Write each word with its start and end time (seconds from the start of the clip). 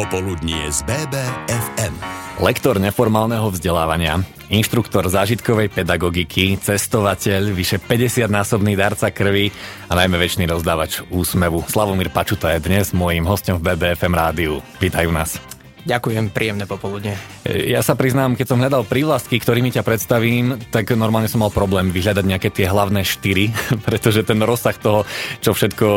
Popoludnie 0.00 0.72
z 0.72 0.80
BBFM. 0.88 1.92
Lektor 2.40 2.80
neformálneho 2.80 3.52
vzdelávania, 3.52 4.24
inštruktor 4.48 5.04
zážitkovej 5.04 5.68
pedagogiky, 5.68 6.56
cestovateľ, 6.56 7.52
vyše 7.52 7.76
50-násobný 7.76 8.80
darca 8.80 9.12
krvi 9.12 9.52
a 9.52 10.00
najmä 10.00 10.16
väčší 10.16 10.48
rozdávač 10.48 11.04
úsmevu. 11.12 11.68
Slavomír 11.68 12.08
Pačuta 12.08 12.48
je 12.56 12.64
dnes 12.64 12.96
môjim 12.96 13.28
hostom 13.28 13.60
v 13.60 13.76
BBFM 13.76 14.16
rádiu. 14.16 14.64
Vítajú 14.80 15.12
nás. 15.12 15.36
Ďakujem, 15.80 16.28
príjemné 16.28 16.68
popoludne. 16.68 17.16
Ja 17.48 17.80
sa 17.80 17.96
priznám, 17.96 18.36
keď 18.36 18.46
som 18.52 18.60
hľadal 18.60 18.84
prívlastky, 18.84 19.40
ktorými 19.40 19.72
ťa 19.72 19.80
predstavím, 19.80 20.60
tak 20.68 20.92
normálne 20.92 21.30
som 21.30 21.40
mal 21.40 21.48
problém 21.48 21.88
vyhľadať 21.88 22.24
nejaké 22.24 22.48
tie 22.52 22.68
hlavné 22.68 23.00
štyri, 23.00 23.48
pretože 23.88 24.20
ten 24.20 24.36
rozsah 24.44 24.76
toho, 24.76 25.08
čo 25.40 25.56
všetko, 25.56 25.88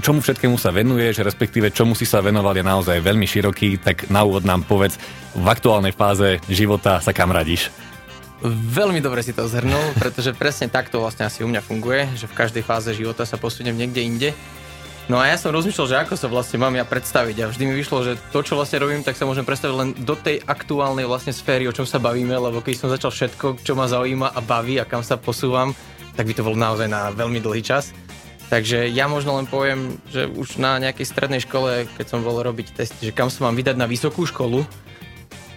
čomu 0.00 0.24
všetkému 0.24 0.56
sa 0.56 0.72
venuješ, 0.72 1.20
respektíve 1.20 1.68
čomu 1.76 1.92
si 1.92 2.08
sa 2.08 2.24
venoval, 2.24 2.56
je 2.56 2.64
naozaj 2.64 3.04
veľmi 3.04 3.28
široký, 3.28 3.84
tak 3.84 4.08
na 4.08 4.24
úvod 4.24 4.48
nám 4.48 4.64
povedz, 4.64 4.96
v 5.36 5.46
aktuálnej 5.46 5.92
fáze 5.92 6.40
života 6.48 7.04
sa 7.04 7.12
kam 7.12 7.28
radíš? 7.28 7.68
Veľmi 8.48 9.02
dobre 9.02 9.20
si 9.20 9.36
to 9.36 9.44
zhrnul, 9.44 9.92
pretože 10.02 10.32
presne 10.32 10.72
takto 10.72 11.04
vlastne 11.04 11.28
asi 11.28 11.44
u 11.44 11.48
mňa 11.52 11.60
funguje, 11.60 12.08
že 12.16 12.24
v 12.24 12.36
každej 12.38 12.64
fáze 12.64 12.90
života 12.96 13.28
sa 13.28 13.36
posuniem 13.36 13.76
niekde 13.76 14.00
inde 14.00 14.30
No 15.08 15.16
a 15.16 15.24
ja 15.24 15.40
som 15.40 15.56
rozmýšľal, 15.56 15.88
že 15.88 16.00
ako 16.04 16.14
sa 16.20 16.28
vlastne 16.28 16.60
mám 16.60 16.76
ja 16.76 16.84
predstaviť 16.84 17.36
a 17.40 17.48
vždy 17.48 17.64
mi 17.64 17.80
vyšlo, 17.80 18.04
že 18.04 18.20
to, 18.28 18.44
čo 18.44 18.60
vlastne 18.60 18.76
robím, 18.76 19.00
tak 19.00 19.16
sa 19.16 19.24
môžem 19.24 19.40
predstaviť 19.40 19.72
len 19.72 19.96
do 20.04 20.12
tej 20.12 20.44
aktuálnej 20.44 21.08
vlastne 21.08 21.32
sféry, 21.32 21.64
o 21.64 21.72
čom 21.72 21.88
sa 21.88 21.96
bavíme, 21.96 22.36
lebo 22.36 22.60
keď 22.60 22.74
som 22.76 22.92
začal 22.92 23.08
všetko, 23.08 23.64
čo 23.64 23.72
ma 23.72 23.88
zaujíma 23.88 24.36
a 24.36 24.40
baví 24.44 24.76
a 24.76 24.84
kam 24.84 25.00
sa 25.00 25.16
posúvam, 25.16 25.72
tak 26.12 26.28
by 26.28 26.36
to 26.36 26.44
bolo 26.44 26.60
naozaj 26.60 26.92
na 26.92 27.08
veľmi 27.08 27.40
dlhý 27.40 27.64
čas. 27.64 27.96
Takže 28.52 28.92
ja 28.92 29.08
možno 29.08 29.40
len 29.40 29.48
poviem, 29.48 29.96
že 30.12 30.28
už 30.28 30.60
na 30.60 30.76
nejakej 30.76 31.08
strednej 31.08 31.40
škole, 31.40 31.88
keď 31.96 32.04
som 32.12 32.20
bol 32.20 32.44
robiť 32.44 32.76
test, 32.76 33.00
že 33.00 33.16
kam 33.16 33.32
sa 33.32 33.48
mám 33.48 33.56
vydať 33.56 33.80
na 33.80 33.88
vysokú 33.88 34.28
školu, 34.28 34.68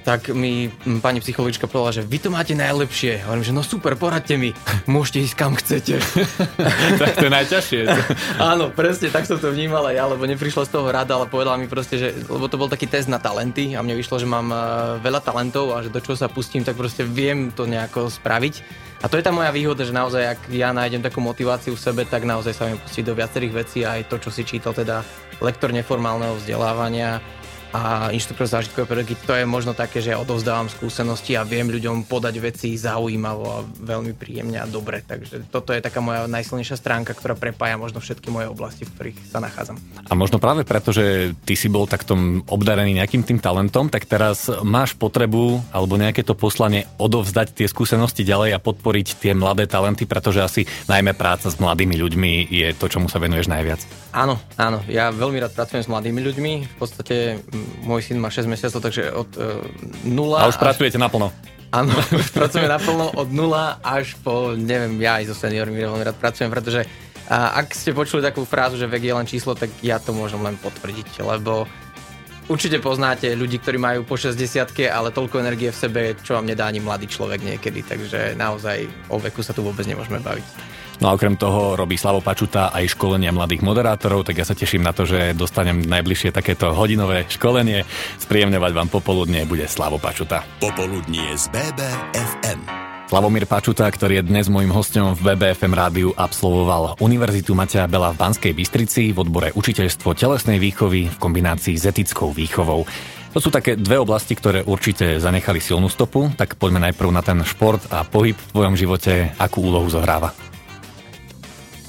tak 0.02 0.34
mi 0.34 0.74
pani 1.02 1.22
psychologička 1.22 1.70
povedala, 1.70 2.02
že 2.02 2.04
vy 2.06 2.18
to 2.18 2.30
máte 2.34 2.58
najlepšie. 2.58 3.22
Hovorím, 3.26 3.46
že 3.46 3.54
no 3.54 3.62
super, 3.62 3.94
poradte 3.94 4.34
mi, 4.34 4.54
môžete 4.90 5.30
ísť 5.30 5.36
kam 5.38 5.54
chcete. 5.54 6.02
tak 7.02 7.22
to 7.22 7.26
je 7.30 7.34
najťažšie. 7.34 7.82
Áno, 8.52 8.74
presne, 8.74 9.14
tak 9.14 9.30
som 9.30 9.38
to 9.38 9.54
vnímal 9.54 9.86
aj 9.86 9.96
ja, 9.96 10.06
lebo 10.10 10.26
neprišla 10.26 10.66
z 10.66 10.72
toho 10.74 10.90
rada, 10.90 11.14
ale 11.14 11.30
povedala 11.30 11.62
mi 11.62 11.70
proste, 11.70 12.02
že, 12.02 12.10
lebo 12.26 12.50
to 12.50 12.58
bol 12.58 12.70
taký 12.70 12.90
test 12.90 13.06
na 13.06 13.22
talenty 13.22 13.78
a 13.78 13.86
mne 13.86 13.94
vyšlo, 13.94 14.18
že 14.18 14.26
mám 14.26 14.50
uh, 14.50 14.98
veľa 15.06 15.22
talentov 15.22 15.78
a 15.78 15.86
že 15.86 15.94
do 15.94 16.02
čoho 16.02 16.18
sa 16.18 16.26
pustím, 16.26 16.66
tak 16.66 16.74
proste 16.74 17.06
viem 17.06 17.54
to 17.54 17.70
nejako 17.70 18.10
spraviť. 18.10 18.90
A 19.02 19.10
to 19.10 19.18
je 19.18 19.26
tá 19.26 19.34
moja 19.34 19.50
výhoda, 19.50 19.82
že 19.82 19.98
naozaj, 19.98 20.24
ak 20.38 20.42
ja 20.54 20.70
nájdem 20.70 21.02
takú 21.02 21.26
motiváciu 21.26 21.74
v 21.74 21.82
sebe, 21.82 22.02
tak 22.06 22.22
naozaj 22.22 22.54
sa 22.54 22.70
viem 22.70 22.78
pustiť 22.78 23.02
do 23.02 23.18
viacerých 23.18 23.54
vecí 23.54 23.80
aj 23.82 24.06
to, 24.06 24.22
čo 24.22 24.30
si 24.30 24.46
čítal 24.46 24.78
teda 24.78 25.02
lektor 25.42 25.74
neformálneho 25.74 26.38
vzdelávania, 26.38 27.18
a 27.72 28.12
inštruktor 28.12 28.48
zážitkovej 28.48 28.88
pedagogiky, 28.88 29.24
to 29.24 29.34
je 29.36 29.48
možno 29.48 29.72
také, 29.72 30.04
že 30.04 30.12
ja 30.12 30.20
odovzdávam 30.20 30.68
skúsenosti 30.68 31.40
a 31.40 31.48
viem 31.48 31.72
ľuďom 31.72 32.04
podať 32.08 32.36
veci 32.44 32.76
zaujímavo 32.76 33.46
a 33.48 33.60
veľmi 33.64 34.12
príjemne 34.16 34.60
a 34.60 34.68
dobre. 34.68 35.00
Takže 35.04 35.48
toto 35.48 35.72
je 35.72 35.80
taká 35.80 36.04
moja 36.04 36.28
najsilnejšia 36.28 36.76
stránka, 36.76 37.16
ktorá 37.16 37.40
prepája 37.40 37.80
možno 37.80 38.04
všetky 38.04 38.28
moje 38.28 38.52
oblasti, 38.52 38.84
v 38.84 38.92
ktorých 38.92 39.18
sa 39.32 39.40
nachádzam. 39.40 39.80
A 40.08 40.14
možno 40.14 40.38
práve 40.38 40.68
preto, 40.68 40.92
že 40.92 41.32
ty 41.48 41.56
si 41.56 41.72
bol 41.72 41.88
takto 41.88 42.14
obdarený 42.52 43.00
nejakým 43.00 43.24
tým 43.24 43.40
talentom, 43.40 43.88
tak 43.88 44.04
teraz 44.04 44.52
máš 44.62 44.94
potrebu 45.00 45.64
alebo 45.72 45.96
nejaké 45.96 46.28
to 46.28 46.36
poslanie 46.36 46.84
odovzdať 47.00 47.56
tie 47.56 47.68
skúsenosti 47.72 48.28
ďalej 48.28 48.56
a 48.56 48.64
podporiť 48.64 49.08
tie 49.24 49.32
mladé 49.32 49.66
talenty, 49.66 50.04
pretože 50.04 50.44
asi 50.44 50.62
najmä 50.92 51.16
práca 51.16 51.48
s 51.48 51.56
mladými 51.56 51.96
ľuďmi 51.96 52.32
je 52.52 52.68
to, 52.76 52.92
čomu 52.92 53.08
sa 53.08 53.24
venuješ 53.24 53.48
najviac. 53.48 53.80
Áno, 54.12 54.36
áno. 54.60 54.84
Ja 54.92 55.08
veľmi 55.08 55.40
rád 55.40 55.56
pracujem 55.56 55.88
s 55.88 55.92
mladými 55.92 56.20
ľuďmi. 56.20 56.52
V 56.68 56.76
podstate 56.76 57.40
môj 57.84 58.02
syn 58.12 58.18
má 58.20 58.30
6 58.30 58.48
mesiacov, 58.50 58.80
takže 58.82 59.12
od 59.14 59.30
e, 59.38 60.10
0... 60.10 60.38
A 60.38 60.50
už 60.50 60.58
až... 60.58 60.62
pracujete 60.62 60.98
naplno. 60.98 61.32
Áno, 61.72 61.96
už 62.22 62.30
pracujeme 62.36 62.68
naplno 62.68 63.16
od 63.16 63.30
0 63.32 63.80
až 63.80 64.20
po, 64.20 64.54
neviem, 64.58 65.00
ja 65.00 65.24
aj 65.24 65.32
so 65.32 65.36
seniormi 65.36 65.80
veľmi 65.80 66.04
rád 66.04 66.20
pracujem, 66.20 66.52
pretože 66.52 66.84
a 67.32 67.64
ak 67.64 67.72
ste 67.72 67.96
počuli 67.96 68.20
takú 68.20 68.44
frázu, 68.44 68.76
že 68.76 68.92
vek 68.92 69.08
je 69.08 69.16
len 69.16 69.24
číslo, 69.24 69.56
tak 69.56 69.72
ja 69.80 70.04
to 70.04 70.12
môžem 70.12 70.44
len 70.44 70.60
potvrdiť, 70.60 71.24
lebo 71.24 71.64
určite 72.52 72.84
poznáte 72.84 73.32
ľudí, 73.40 73.64
ktorí 73.64 73.80
majú 73.80 74.04
po 74.04 74.20
60 74.20 74.36
ale 74.92 75.16
toľko 75.16 75.40
energie 75.40 75.72
v 75.72 75.80
sebe, 75.80 76.02
čo 76.20 76.36
vám 76.36 76.44
nedá 76.44 76.68
ani 76.68 76.84
mladý 76.84 77.08
človek 77.08 77.40
niekedy, 77.40 77.88
takže 77.88 78.36
naozaj 78.36 78.84
o 79.08 79.16
veku 79.16 79.40
sa 79.40 79.56
tu 79.56 79.64
vôbec 79.64 79.88
nemôžeme 79.88 80.20
baviť. 80.20 80.46
No 81.02 81.10
a 81.10 81.18
okrem 81.18 81.34
toho 81.34 81.74
robí 81.74 81.98
Slavo 81.98 82.22
Pačuta 82.22 82.70
aj 82.70 82.94
školenia 82.94 83.34
mladých 83.34 83.66
moderátorov, 83.66 84.22
tak 84.22 84.38
ja 84.38 84.46
sa 84.46 84.54
teším 84.54 84.86
na 84.86 84.94
to, 84.94 85.10
že 85.10 85.34
dostanem 85.34 85.82
najbližšie 85.82 86.30
takéto 86.30 86.78
hodinové 86.78 87.26
školenie. 87.26 87.90
Spríjemňovať 88.22 88.72
vám 88.72 88.86
popoludne 88.94 89.50
bude 89.50 89.66
Slavo 89.66 89.98
Pačuta. 89.98 90.46
Popoludnie 90.62 91.26
z 91.34 91.50
BBFM. 91.50 92.62
Slavomír 93.10 93.50
Pačuta, 93.50 93.90
ktorý 93.90 94.22
je 94.22 94.30
dnes 94.30 94.46
môjim 94.46 94.70
hostom 94.70 95.18
v 95.18 95.34
BBFM 95.34 95.74
rádiu, 95.74 96.14
absolvoval 96.14 97.02
Univerzitu 97.02 97.58
Matia 97.58 97.90
Bela 97.90 98.14
v 98.14 98.22
Banskej 98.22 98.54
Bystrici 98.54 99.10
v 99.10 99.26
odbore 99.26 99.50
učiteľstvo 99.58 100.14
telesnej 100.14 100.62
výchovy 100.62 101.10
v 101.10 101.18
kombinácii 101.18 101.82
s 101.82 101.90
etickou 101.90 102.30
výchovou. 102.30 102.86
To 103.34 103.40
sú 103.42 103.50
také 103.50 103.74
dve 103.74 103.98
oblasti, 103.98 104.38
ktoré 104.38 104.62
určite 104.62 105.18
zanechali 105.18 105.58
silnú 105.58 105.90
stopu, 105.90 106.30
tak 106.38 106.62
poďme 106.62 106.94
najprv 106.94 107.10
na 107.10 107.26
ten 107.26 107.42
šport 107.42 107.84
a 107.90 108.06
pohyb 108.06 108.38
v 108.38 108.52
tvojom 108.54 108.76
živote, 108.78 109.34
akú 109.42 109.66
úlohu 109.66 109.90
zohráva. 109.90 110.51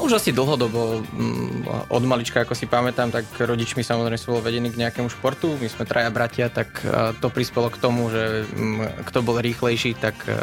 Už 0.03 0.19
asi 0.19 0.35
dlhodobo, 0.35 1.07
mm, 1.15 1.87
od 1.95 2.03
malička, 2.03 2.43
ako 2.43 2.59
si 2.59 2.67
pamätám, 2.67 3.15
tak 3.15 3.23
rodičmi 3.39 3.87
samozrejme 3.87 4.19
sú 4.19 4.35
vedení 4.43 4.75
k 4.75 4.83
nejakému 4.83 5.07
športu. 5.07 5.55
My 5.63 5.71
sme 5.71 5.87
traja 5.87 6.11
bratia, 6.11 6.51
tak 6.51 6.83
e, 6.83 7.15
to 7.23 7.31
prispelo 7.31 7.71
k 7.71 7.79
tomu, 7.79 8.11
že 8.11 8.43
mm, 8.51 9.07
kto 9.07 9.23
bol 9.23 9.39
rýchlejší, 9.39 9.95
tak 9.95 10.19
e, 10.27 10.35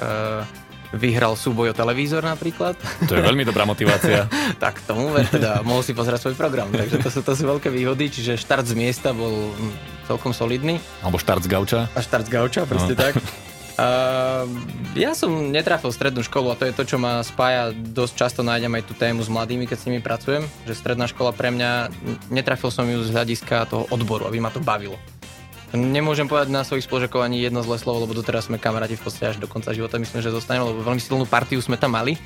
vyhral 0.96 1.36
súboj 1.36 1.72
o 1.72 1.76
televízor 1.76 2.24
napríklad. 2.24 2.80
To 3.06 3.14
je 3.14 3.20
veľmi 3.20 3.44
dobrá 3.44 3.68
motivácia. 3.68 4.32
tak 4.64 4.80
tomu 4.88 5.12
ver, 5.12 5.28
teda 5.28 5.60
mohol 5.68 5.84
si 5.84 5.92
pozerať 5.92 6.24
svoj 6.24 6.40
program. 6.40 6.72
Takže 6.72 7.04
to 7.04 7.10
sú, 7.12 7.20
to 7.20 7.36
sú 7.36 7.44
veľké 7.44 7.68
výhody, 7.68 8.08
čiže 8.08 8.40
štart 8.40 8.64
z 8.64 8.80
miesta 8.80 9.12
bol 9.12 9.52
mm, 9.60 10.08
celkom 10.08 10.32
solidný. 10.32 10.80
Alebo 11.04 11.20
štart 11.20 11.44
z 11.44 11.50
gauča. 11.52 11.80
A 11.92 12.00
štart 12.00 12.26
z 12.26 12.32
gauča, 12.32 12.62
proste 12.64 12.96
no. 12.96 13.02
tak. 13.04 13.20
Uh, 13.80 14.44
ja 15.00 15.16
som 15.16 15.32
netrafil 15.56 15.88
strednú 15.96 16.20
školu 16.20 16.52
a 16.52 16.60
to 16.60 16.68
je 16.68 16.76
to, 16.76 16.84
čo 16.84 16.98
ma 17.00 17.24
spája. 17.24 17.72
Dosť 17.72 18.14
často 18.20 18.42
nájdem 18.44 18.76
aj 18.76 18.84
tú 18.84 18.94
tému 18.98 19.24
s 19.24 19.32
mladými, 19.32 19.72
keď 19.72 19.78
s 19.80 19.88
nimi 19.88 20.04
pracujem, 20.04 20.44
že 20.68 20.76
stredná 20.76 21.08
škola 21.08 21.32
pre 21.32 21.48
mňa, 21.48 21.88
netrafil 22.28 22.76
som 22.76 22.84
ju 22.84 23.00
z 23.08 23.16
hľadiska 23.16 23.72
toho 23.72 23.88
odboru, 23.88 24.28
aby 24.28 24.44
ma 24.44 24.52
to 24.52 24.60
bavilo. 24.60 25.00
Nemôžem 25.72 26.28
povedať 26.28 26.52
na 26.52 26.68
svojich 26.68 26.92
spoločakov 26.92 27.24
ani 27.24 27.40
jedno 27.40 27.64
zlé 27.64 27.80
slovo, 27.80 28.04
lebo 28.04 28.18
doteraz 28.18 28.52
sme 28.52 28.60
kamaráti 28.60 29.00
v 29.00 29.06
podstate 29.06 29.32
až 29.32 29.38
do 29.40 29.48
konca 29.48 29.72
života, 29.72 30.02
myslím, 30.02 30.20
že 30.20 30.34
zostaneme, 30.34 30.76
lebo 30.76 30.84
veľmi 30.84 31.00
silnú 31.00 31.24
partiu 31.24 31.62
sme 31.64 31.80
tam 31.80 31.96
mali. 31.96 32.20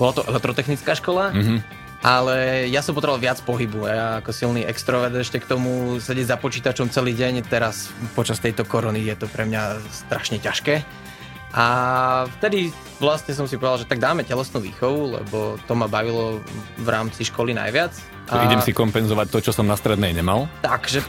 Bola 0.00 0.16
to 0.16 0.24
elektrotechnická 0.24 0.96
škola, 0.96 1.34
mm-hmm 1.34 1.85
ale 2.06 2.70
ja 2.70 2.86
som 2.86 2.94
potreboval 2.94 3.18
viac 3.18 3.42
pohybu. 3.42 3.90
Ja 3.90 4.22
ako 4.22 4.30
silný 4.30 4.62
extrovert 4.62 5.10
ešte 5.18 5.42
k 5.42 5.50
tomu 5.50 5.98
sedieť 5.98 6.30
za 6.30 6.36
počítačom 6.38 6.86
celý 6.94 7.18
deň, 7.18 7.42
teraz 7.50 7.90
počas 8.14 8.38
tejto 8.38 8.62
korony 8.62 9.02
je 9.02 9.18
to 9.18 9.26
pre 9.26 9.42
mňa 9.42 9.82
strašne 9.90 10.38
ťažké. 10.38 10.86
A 11.56 11.66
vtedy 12.38 12.70
vlastne 13.02 13.34
som 13.34 13.50
si 13.50 13.58
povedal, 13.58 13.82
že 13.82 13.90
tak 13.90 13.98
dáme 13.98 14.22
telesnú 14.22 14.62
výchovu, 14.62 15.18
lebo 15.18 15.58
to 15.66 15.72
ma 15.74 15.90
bavilo 15.90 16.38
v 16.78 16.88
rámci 16.88 17.26
školy 17.26 17.58
najviac. 17.58 17.90
A... 18.30 18.46
Idem 18.46 18.62
si 18.62 18.70
kompenzovať 18.70 19.26
to, 19.32 19.38
čo 19.50 19.52
som 19.56 19.66
na 19.66 19.74
strednej 19.74 20.14
nemal. 20.14 20.46
Takže 20.62 21.02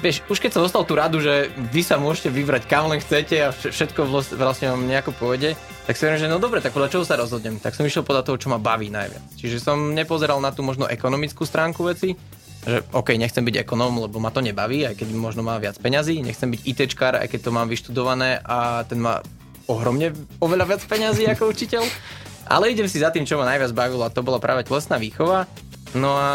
vieš, 0.00 0.22
už 0.28 0.38
keď 0.38 0.50
som 0.56 0.64
dostal 0.64 0.84
tú 0.84 0.94
radu, 0.96 1.18
že 1.20 1.48
vy 1.72 1.80
sa 1.80 1.96
môžete 1.96 2.28
vybrať 2.32 2.68
kam 2.68 2.88
len 2.88 3.00
chcete 3.00 3.36
a 3.40 3.48
všetko 3.52 4.06
vlastne 4.36 4.72
vám 4.72 4.84
nejako 4.84 5.16
povede, 5.16 5.56
tak 5.86 5.94
hovorím, 5.96 6.20
že 6.20 6.30
no 6.30 6.42
dobre, 6.42 6.58
tak 6.60 6.74
podľa 6.74 6.90
čoho 6.92 7.04
sa 7.06 7.16
rozhodnem? 7.16 7.62
Tak 7.62 7.78
som 7.78 7.86
išiel 7.86 8.02
podľa 8.02 8.26
toho, 8.26 8.36
čo 8.36 8.48
ma 8.50 8.58
baví 8.58 8.90
najviac. 8.90 9.22
Čiže 9.38 9.62
som 9.62 9.94
nepozeral 9.94 10.42
na 10.42 10.50
tú 10.50 10.66
možno 10.66 10.90
ekonomickú 10.90 11.46
stránku 11.46 11.86
veci, 11.86 12.18
že 12.66 12.82
OK, 12.90 13.14
nechcem 13.14 13.46
byť 13.46 13.62
ekonóm, 13.62 14.02
lebo 14.02 14.18
ma 14.18 14.34
to 14.34 14.42
nebaví, 14.42 14.82
aj 14.82 14.98
keď 14.98 15.14
možno 15.14 15.46
má 15.46 15.54
viac 15.62 15.78
peňazí, 15.78 16.18
nechcem 16.18 16.50
byť 16.50 16.60
ITčkár, 16.66 17.14
aj 17.22 17.30
keď 17.30 17.40
to 17.46 17.54
mám 17.54 17.70
vyštudované 17.70 18.42
a 18.42 18.82
ten 18.82 18.98
má 18.98 19.22
ohromne 19.70 20.10
oveľa 20.42 20.74
viac 20.74 20.82
peňazí 20.82 21.30
ako 21.30 21.48
učiteľ. 21.54 21.86
Ale 22.46 22.70
idem 22.70 22.86
si 22.86 23.02
za 23.02 23.10
tým, 23.10 23.26
čo 23.26 23.38
ma 23.38 23.46
najviac 23.46 23.74
bavilo 23.74 24.06
a 24.06 24.10
to 24.10 24.22
bola 24.22 24.42
práve 24.42 24.66
telesná 24.66 24.98
výchova. 24.98 25.46
No 25.94 26.14
a 26.14 26.28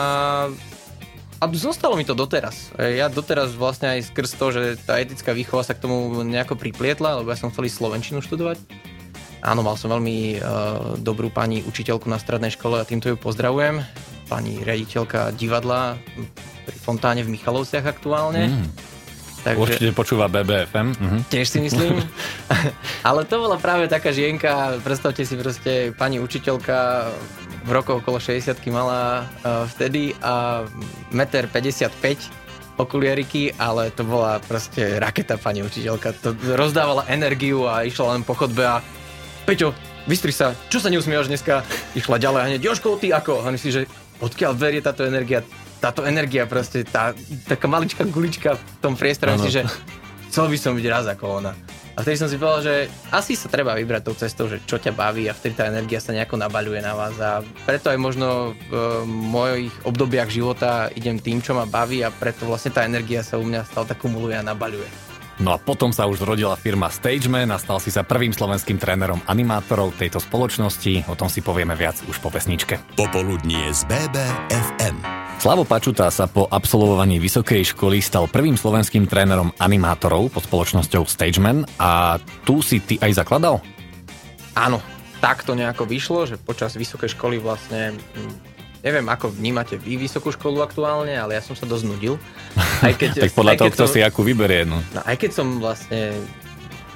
a 1.41 1.49
zostalo 1.57 1.97
mi 1.97 2.05
to 2.05 2.13
doteraz. 2.13 2.69
Ja 2.77 3.09
doteraz 3.09 3.57
vlastne 3.57 3.97
aj 3.97 4.13
skrz 4.13 4.29
to, 4.37 4.45
že 4.53 4.61
tá 4.85 5.01
etická 5.01 5.33
výchova 5.33 5.65
sa 5.65 5.73
k 5.73 5.81
tomu 5.81 6.21
nejako 6.21 6.53
priplietla, 6.53 7.17
lebo 7.17 7.33
ja 7.33 7.37
som 7.41 7.49
chcel 7.49 7.65
Slovenčinu 7.65 8.21
študovať. 8.21 8.61
Áno, 9.41 9.65
mal 9.65 9.73
som 9.73 9.89
veľmi 9.89 10.37
uh, 10.37 11.01
dobrú 11.01 11.33
pani 11.33 11.65
učiteľku 11.65 12.05
na 12.05 12.21
strednej 12.21 12.53
škole 12.53 12.77
a 12.77 12.85
týmto 12.85 13.09
ju 13.09 13.17
pozdravujem. 13.17 13.81
Pani 14.29 14.61
riaditeľka 14.61 15.33
divadla 15.33 15.97
pri 16.69 16.77
Fontáne 16.77 17.25
v 17.25 17.33
Michalovciach 17.33 17.89
aktuálne. 17.89 18.53
Mm. 18.53 18.65
Takže, 19.41 19.57
Určite 19.57 19.97
počúva 19.97 20.29
BBFM. 20.29 20.93
Mhm. 20.93 21.17
Tiež 21.25 21.49
si 21.49 21.57
myslím. 21.65 22.05
Ale 23.09 23.25
to 23.25 23.41
bola 23.41 23.57
práve 23.57 23.89
taká 23.89 24.13
žienka, 24.13 24.77
predstavte 24.85 25.25
si 25.25 25.33
proste 25.33 25.89
pani 25.97 26.21
učiteľka 26.21 27.09
v 27.61 27.69
rokoch 27.69 28.01
okolo 28.01 28.17
60 28.17 28.57
mala 28.73 29.25
uh, 29.45 29.65
vtedy 29.69 30.17
a 30.21 30.65
1,55 31.13 31.89
m 31.93 32.41
okulieriky, 32.79 33.53
ale 33.61 33.93
to 33.93 34.01
bola 34.01 34.41
proste 34.41 34.97
raketa 34.97 35.37
pani 35.37 35.61
učiteľka. 35.61 36.17
To 36.25 36.33
rozdávala 36.57 37.05
energiu 37.11 37.69
a 37.69 37.85
išla 37.85 38.17
len 38.17 38.21
po 38.25 38.33
chodbe 38.33 38.65
a 38.65 38.81
Peťo, 39.41 39.73
vystri 40.05 40.29
sa, 40.29 40.53
čo 40.69 40.77
sa 40.77 40.89
neusmievaš 40.93 41.25
dneska? 41.25 41.65
Išla 41.97 42.21
ďalej 42.21 42.39
a 42.41 42.45
hneď, 42.45 42.61
Jožko, 42.61 42.97
ty 43.01 43.09
ako? 43.09 43.41
A 43.41 43.49
myslíš, 43.49 43.73
že 43.73 43.83
odkiaľ 44.21 44.53
verie 44.53 44.81
táto 44.85 45.01
energia? 45.01 45.41
Táto 45.81 46.05
energia 46.05 46.45
proste, 46.45 46.85
tá, 46.85 47.17
taká 47.49 47.65
maličká 47.65 48.05
gulička 48.05 48.53
v 48.53 48.61
tom 48.85 48.93
priestore, 48.93 49.33
myslíš, 49.33 49.53
že 49.53 49.65
chcel 50.29 50.45
by 50.45 50.57
som 50.61 50.77
byť 50.77 50.85
raz 50.85 51.09
ako 51.09 51.41
ona. 51.41 51.57
A 51.95 52.07
vtedy 52.07 52.15
som 52.15 52.31
si 52.31 52.39
povedal, 52.39 52.63
že 52.63 52.75
asi 53.11 53.35
sa 53.35 53.51
treba 53.51 53.75
vybrať 53.75 54.01
tou 54.07 54.15
cestou, 54.15 54.47
že 54.47 54.63
čo 54.63 54.79
ťa 54.79 54.95
baví 54.95 55.27
a 55.27 55.35
vtedy 55.35 55.59
tá 55.59 55.67
energia 55.67 55.99
sa 55.99 56.15
nejako 56.15 56.39
nabaľuje 56.39 56.79
na 56.79 56.95
vás 56.95 57.15
a 57.19 57.43
preto 57.67 57.91
aj 57.91 57.99
možno 57.99 58.55
v 58.71 59.03
mojich 59.07 59.75
obdobiach 59.83 60.31
života 60.31 60.87
idem 60.95 61.19
tým, 61.19 61.43
čo 61.43 61.51
ma 61.51 61.67
baví 61.67 61.99
a 61.99 62.09
preto 62.09 62.47
vlastne 62.47 62.71
tá 62.71 62.87
energia 62.87 63.27
sa 63.27 63.35
u 63.35 63.43
mňa 63.43 63.67
stále 63.67 63.91
tak 63.91 63.99
kumuluje 63.99 64.39
a 64.39 64.43
nabaľuje. 64.43 65.11
No 65.41 65.51
a 65.51 65.57
potom 65.57 65.89
sa 65.89 66.05
už 66.05 66.21
zrodila 66.21 66.53
firma 66.53 66.87
Stageman 66.93 67.49
a 67.49 67.57
stal 67.57 67.81
si 67.81 67.89
sa 67.89 68.05
prvým 68.05 68.29
slovenským 68.29 68.77
trénerom 68.77 69.25
animátorov 69.25 69.97
tejto 69.97 70.21
spoločnosti. 70.21 71.09
O 71.09 71.17
tom 71.17 71.33
si 71.33 71.41
povieme 71.41 71.73
viac 71.73 71.97
už 72.05 72.21
po 72.21 72.29
pesničke. 72.29 72.77
Popoludnie 72.93 73.73
z 73.73 73.81
BBFM. 73.89 75.20
Slavo 75.41 75.65
Pačuta 75.65 76.05
sa 76.13 76.29
po 76.29 76.45
absolvovaní 76.45 77.17
vysokej 77.17 77.73
školy 77.73 77.97
stal 77.97 78.29
prvým 78.29 78.53
slovenským 78.53 79.09
trénerom 79.09 79.49
animátorov 79.57 80.29
pod 80.29 80.45
spoločnosťou 80.45 81.09
Stageman 81.09 81.65
a 81.81 82.21
tu 82.45 82.61
si 82.61 82.77
ty 82.77 83.01
aj 83.01 83.25
zakladal? 83.25 83.57
Áno, 84.53 84.77
tak 85.17 85.41
to 85.41 85.57
nejako 85.57 85.89
vyšlo, 85.89 86.29
že 86.29 86.37
počas 86.37 86.77
vysokej 86.77 87.17
školy 87.17 87.41
vlastne 87.41 87.97
hm, 87.97 88.37
neviem, 88.85 89.01
ako 89.09 89.33
vnímate 89.33 89.81
vy 89.81 89.97
vysokú 89.97 90.29
školu 90.29 90.61
aktuálne, 90.61 91.17
ale 91.17 91.33
ja 91.33 91.41
som 91.41 91.57
sa 91.57 91.65
dosť 91.65 91.89
nudil. 91.89 92.21
Aj 92.85 92.93
keď, 92.93 93.25
tak 93.25 93.33
podľa 93.33 93.57
aj 93.57 93.59
toho, 93.65 93.71
kto 93.73 93.85
som, 93.89 93.93
si 93.97 93.99
akú 94.05 94.21
vyberie. 94.21 94.69
No. 94.69 94.77
no. 94.77 95.01
Aj 95.01 95.17
keď 95.17 95.41
som 95.41 95.57
vlastne 95.57 96.21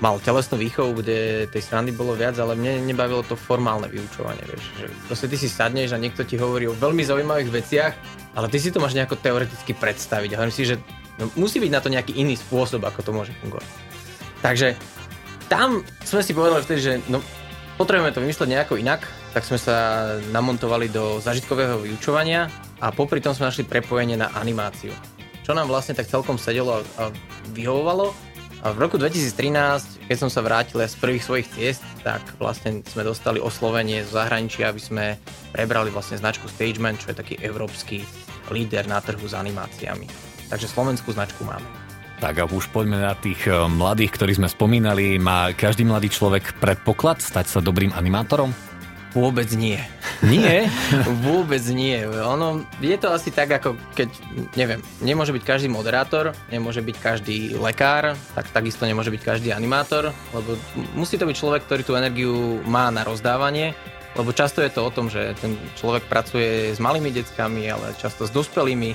mal 0.04 0.20
telesnú 0.20 0.60
výchovu, 0.60 1.00
kde 1.00 1.48
tej 1.48 1.62
srandy 1.64 1.96
bolo 1.96 2.20
viac, 2.20 2.36
ale 2.36 2.60
mne 2.60 2.84
nebavilo 2.84 3.24
to 3.24 3.40
formálne 3.40 3.88
vyučovanie, 3.88 4.44
vieš, 4.44 4.64
že 4.76 4.86
proste 5.08 5.28
ty 5.32 5.36
si 5.40 5.48
sadneš 5.48 5.96
a 5.96 6.02
niekto 6.02 6.28
ti 6.28 6.36
hovorí 6.36 6.68
o 6.68 6.76
veľmi 6.76 7.00
zaujímavých 7.00 7.50
veciach, 7.52 7.94
ale 8.36 8.52
ty 8.52 8.60
si 8.60 8.76
to 8.76 8.84
máš 8.84 8.96
nejako 8.96 9.16
teoreticky 9.16 9.72
predstaviť 9.72 10.36
a 10.36 10.40
hovorím 10.44 10.56
si, 10.56 10.68
že 10.68 10.76
no, 11.16 11.32
musí 11.40 11.64
byť 11.64 11.72
na 11.72 11.80
to 11.80 11.88
nejaký 11.88 12.12
iný 12.20 12.36
spôsob, 12.36 12.84
ako 12.84 13.00
to 13.08 13.12
môže 13.16 13.32
fungovať. 13.40 13.70
Takže 14.44 14.76
tam 15.48 15.80
sme 16.04 16.22
si 16.22 16.36
povedali 16.36 16.62
vtedy, 16.68 16.82
že 16.84 16.94
no, 17.08 17.24
potrebujeme 17.80 18.12
to 18.12 18.20
vymysleť 18.20 18.52
nejako 18.52 18.76
inak, 18.76 19.08
tak 19.32 19.48
sme 19.48 19.56
sa 19.56 19.76
namontovali 20.32 20.92
do 20.92 21.24
zažitkového 21.24 21.88
vyučovania 21.88 22.52
a 22.84 22.92
popri 22.92 23.24
tom 23.24 23.32
sme 23.32 23.48
našli 23.48 23.64
prepojenie 23.64 24.20
na 24.20 24.32
animáciu. 24.36 24.92
Čo 25.48 25.56
nám 25.56 25.72
vlastne 25.72 25.96
tak 25.96 26.10
celkom 26.10 26.36
sedelo 26.36 26.84
a 27.00 27.14
vyhovovalo 27.54 28.25
a 28.66 28.74
v 28.74 28.82
roku 28.82 28.98
2013, 28.98 30.10
keď 30.10 30.18
som 30.18 30.26
sa 30.34 30.42
vrátil 30.42 30.82
z 30.82 30.98
prvých 30.98 31.22
svojich 31.22 31.48
ciest, 31.54 31.86
tak 32.02 32.26
vlastne 32.42 32.82
sme 32.82 33.06
dostali 33.06 33.38
oslovenie 33.38 34.02
z 34.02 34.10
zahraničia, 34.10 34.74
aby 34.74 34.82
sme 34.82 35.06
prebrali 35.54 35.94
vlastne 35.94 36.18
značku 36.18 36.50
Stageman, 36.50 36.98
čo 36.98 37.14
je 37.14 37.22
taký 37.22 37.38
európsky 37.46 38.02
líder 38.50 38.90
na 38.90 39.06
trhu 39.06 39.22
s 39.22 39.38
animáciami. 39.38 40.10
Takže 40.50 40.66
slovenskú 40.66 41.14
značku 41.14 41.46
máme. 41.46 41.70
Tak 42.18 42.42
a 42.42 42.50
už 42.50 42.74
poďme 42.74 43.06
na 43.06 43.14
tých 43.14 43.46
eh, 43.46 43.54
mladých, 43.70 44.18
ktorí 44.18 44.34
sme 44.34 44.50
spomínali. 44.50 45.22
Má 45.22 45.54
každý 45.54 45.86
mladý 45.86 46.10
človek 46.10 46.58
predpoklad 46.58 47.22
stať 47.22 47.46
sa 47.46 47.60
dobrým 47.62 47.94
animátorom? 47.94 48.50
Vôbec 49.16 49.48
nie. 49.56 49.80
Nie? 50.20 50.68
Vôbec 51.26 51.64
nie. 51.72 52.04
Ono, 52.04 52.68
je 52.84 52.98
to 53.00 53.16
asi 53.16 53.32
tak, 53.32 53.48
ako 53.48 53.80
keď, 53.96 54.12
neviem, 54.60 54.84
nemôže 55.00 55.32
byť 55.32 55.44
každý 55.48 55.72
moderátor, 55.72 56.36
nemôže 56.52 56.84
byť 56.84 56.98
každý 57.00 57.56
lekár, 57.56 58.20
tak 58.36 58.52
takisto 58.52 58.84
nemôže 58.84 59.16
byť 59.16 59.22
každý 59.24 59.56
animátor, 59.56 60.12
lebo 60.36 60.60
musí 61.00 61.16
to 61.16 61.24
byť 61.24 61.36
človek, 61.40 61.64
ktorý 61.64 61.82
tú 61.88 61.96
energiu 61.96 62.60
má 62.68 62.92
na 62.92 63.08
rozdávanie, 63.08 63.72
lebo 64.20 64.36
často 64.36 64.60
je 64.60 64.72
to 64.76 64.84
o 64.84 64.92
tom, 64.92 65.08
že 65.08 65.32
ten 65.40 65.56
človek 65.80 66.12
pracuje 66.12 66.76
s 66.76 66.80
malými 66.84 67.16
deckami, 67.16 67.72
ale 67.72 67.96
často 67.96 68.28
s 68.28 68.36
dospelými. 68.36 68.92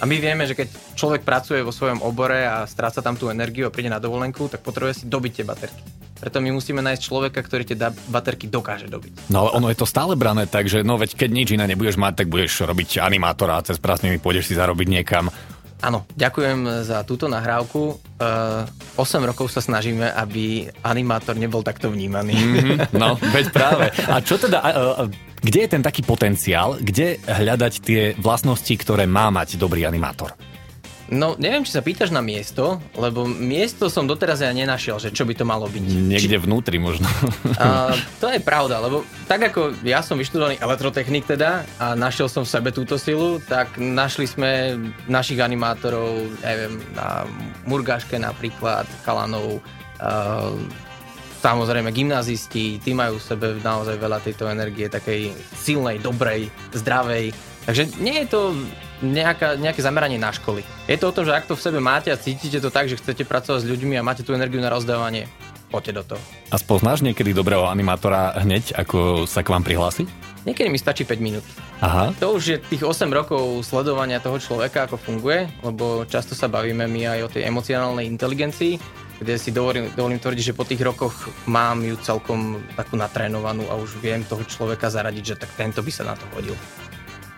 A 0.00 0.08
my 0.08 0.16
vieme, 0.20 0.44
že 0.44 0.52
keď 0.52 0.68
človek 1.00 1.24
pracuje 1.24 1.64
vo 1.64 1.72
svojom 1.72 2.04
obore 2.04 2.44
a 2.44 2.68
stráca 2.68 3.00
tam 3.00 3.16
tú 3.16 3.32
energiu 3.32 3.68
a 3.68 3.72
príde 3.72 3.88
na 3.88 4.02
dovolenku, 4.02 4.52
tak 4.52 4.60
potrebuje 4.60 5.00
si 5.00 5.04
dobiť 5.08 5.32
tie 5.40 5.48
baterky. 5.48 6.01
Preto 6.22 6.38
my 6.38 6.54
musíme 6.54 6.78
nájsť 6.86 7.02
človeka, 7.02 7.42
ktorý 7.42 7.66
tie 7.66 7.74
baterky 8.06 8.46
dokáže 8.46 8.86
dobiť. 8.86 9.26
No 9.34 9.42
ale 9.42 9.58
ono 9.58 9.66
je 9.74 9.78
to 9.82 9.90
stále 9.90 10.14
brané 10.14 10.46
tak, 10.46 10.70
že 10.70 10.86
no 10.86 10.94
veď 10.94 11.18
keď 11.18 11.30
nič 11.34 11.48
iné 11.58 11.66
nebudeš 11.66 11.98
mať, 11.98 12.22
tak 12.22 12.30
budeš 12.30 12.62
robiť 12.62 13.02
animátora 13.02 13.58
a 13.58 13.66
cez 13.66 13.82
prázdniny 13.82 14.22
pôjdeš 14.22 14.46
si 14.46 14.54
zarobiť 14.54 14.86
niekam. 14.86 15.34
Áno, 15.82 16.06
ďakujem 16.14 16.86
za 16.86 17.02
túto 17.02 17.26
nahrávku. 17.26 17.98
Uh, 18.22 18.62
eh, 18.94 19.02
8 19.02 19.18
rokov 19.26 19.50
sa 19.50 19.58
snažíme, 19.58 20.14
aby 20.14 20.70
animátor 20.86 21.34
nebol 21.34 21.66
takto 21.66 21.90
vnímaný. 21.90 22.38
Mm-hmm, 22.38 22.94
no, 23.02 23.18
veď 23.18 23.46
práve. 23.50 23.90
A 24.06 24.22
čo 24.22 24.38
teda, 24.38 24.62
uh, 24.62 25.10
kde 25.42 25.66
je 25.66 25.68
ten 25.74 25.82
taký 25.82 26.06
potenciál, 26.06 26.78
kde 26.78 27.18
hľadať 27.26 27.72
tie 27.82 28.14
vlastnosti, 28.14 28.70
ktoré 28.78 29.10
má 29.10 29.34
mať 29.34 29.58
dobrý 29.58 29.82
animátor? 29.82 30.38
No, 31.12 31.36
neviem, 31.36 31.60
či 31.60 31.76
sa 31.76 31.84
pýtaš 31.84 32.08
na 32.08 32.24
miesto, 32.24 32.80
lebo 32.96 33.28
miesto 33.28 33.92
som 33.92 34.08
doteraz 34.08 34.40
ja 34.40 34.48
nenašiel, 34.48 34.96
že 34.96 35.12
čo 35.12 35.28
by 35.28 35.36
to 35.36 35.44
malo 35.44 35.68
byť. 35.68 35.84
Niekde 35.84 36.40
či... 36.40 36.44
vnútri 36.48 36.80
možno. 36.80 37.04
A, 37.60 37.92
to 38.16 38.32
je 38.32 38.40
pravda, 38.40 38.80
lebo 38.80 39.04
tak 39.28 39.52
ako 39.52 39.76
ja 39.84 40.00
som 40.00 40.16
vyštudovaný 40.16 40.56
elektrotechnik 40.64 41.28
teda 41.28 41.68
a 41.76 41.92
našiel 41.92 42.32
som 42.32 42.48
v 42.48 42.52
sebe 42.56 42.72
túto 42.72 42.96
silu, 42.96 43.44
tak 43.44 43.76
našli 43.76 44.24
sme 44.24 44.80
našich 45.04 45.36
animátorov, 45.44 46.32
neviem, 46.40 46.80
na 46.96 47.28
Murgaške 47.68 48.16
napríklad, 48.16 48.88
Kalanov, 49.04 49.60
uh, 50.00 50.56
samozrejme 51.44 51.92
gymnazisti, 51.92 52.80
tí 52.80 52.96
majú 52.96 53.20
v 53.20 53.26
sebe 53.28 53.46
naozaj 53.60 54.00
veľa 54.00 54.24
tejto 54.24 54.48
energie, 54.48 54.88
takej 54.88 55.36
silnej, 55.60 56.00
dobrej, 56.00 56.48
zdravej. 56.72 57.36
Takže 57.68 58.00
nie 58.00 58.24
je 58.24 58.26
to 58.32 58.40
nejaká, 59.02 59.58
nejaké 59.58 59.82
zameranie 59.82 60.16
na 60.16 60.30
školy. 60.30 60.62
Je 60.86 60.96
to 60.96 61.10
o 61.10 61.14
tom, 61.14 61.26
že 61.26 61.34
ak 61.34 61.50
to 61.50 61.58
v 61.58 61.64
sebe 61.66 61.82
máte 61.82 62.08
a 62.08 62.16
cítite 62.16 62.62
to 62.62 62.70
tak, 62.70 62.86
že 62.86 62.96
chcete 62.96 63.26
pracovať 63.26 63.66
s 63.66 63.70
ľuďmi 63.70 63.98
a 63.98 64.06
máte 64.06 64.22
tú 64.22 64.32
energiu 64.32 64.62
na 64.62 64.70
rozdávanie, 64.70 65.26
poďte 65.68 65.92
do 65.92 66.02
toho. 66.14 66.22
A 66.48 66.56
spoznáš 66.56 67.02
niekedy 67.02 67.34
dobrého 67.34 67.66
animátora 67.66 68.38
hneď, 68.38 68.78
ako 68.78 69.26
sa 69.26 69.42
k 69.42 69.52
vám 69.52 69.66
prihlási? 69.66 70.06
Niekedy 70.42 70.74
mi 70.74 70.78
stačí 70.78 71.06
5 71.06 71.22
minút. 71.22 71.46
Aha. 71.78 72.10
To 72.18 72.34
už 72.34 72.42
je 72.42 72.56
tých 72.58 72.82
8 72.82 73.06
rokov 73.14 73.62
sledovania 73.62 74.18
toho 74.18 74.42
človeka, 74.42 74.90
ako 74.90 74.98
funguje, 74.98 75.46
lebo 75.62 76.02
často 76.06 76.34
sa 76.34 76.50
bavíme 76.50 76.86
my 76.90 77.14
aj 77.14 77.18
o 77.22 77.30
tej 77.30 77.46
emocionálnej 77.46 78.10
inteligencii, 78.10 78.74
kde 79.22 79.38
si 79.38 79.54
dovolím, 79.54 79.86
dovolím 79.94 80.18
tvrdiť, 80.18 80.50
že 80.50 80.58
po 80.58 80.66
tých 80.66 80.82
rokoch 80.82 81.30
mám 81.46 81.86
ju 81.86 81.94
celkom 82.02 82.58
takú 82.74 82.98
natrénovanú 82.98 83.70
a 83.70 83.78
už 83.78 84.02
viem 84.02 84.26
toho 84.26 84.42
človeka 84.42 84.90
zaradiť, 84.90 85.24
že 85.34 85.38
tak 85.38 85.54
tento 85.54 85.78
by 85.78 85.90
sa 85.94 86.10
na 86.10 86.18
to 86.18 86.26
hodil. 86.34 86.58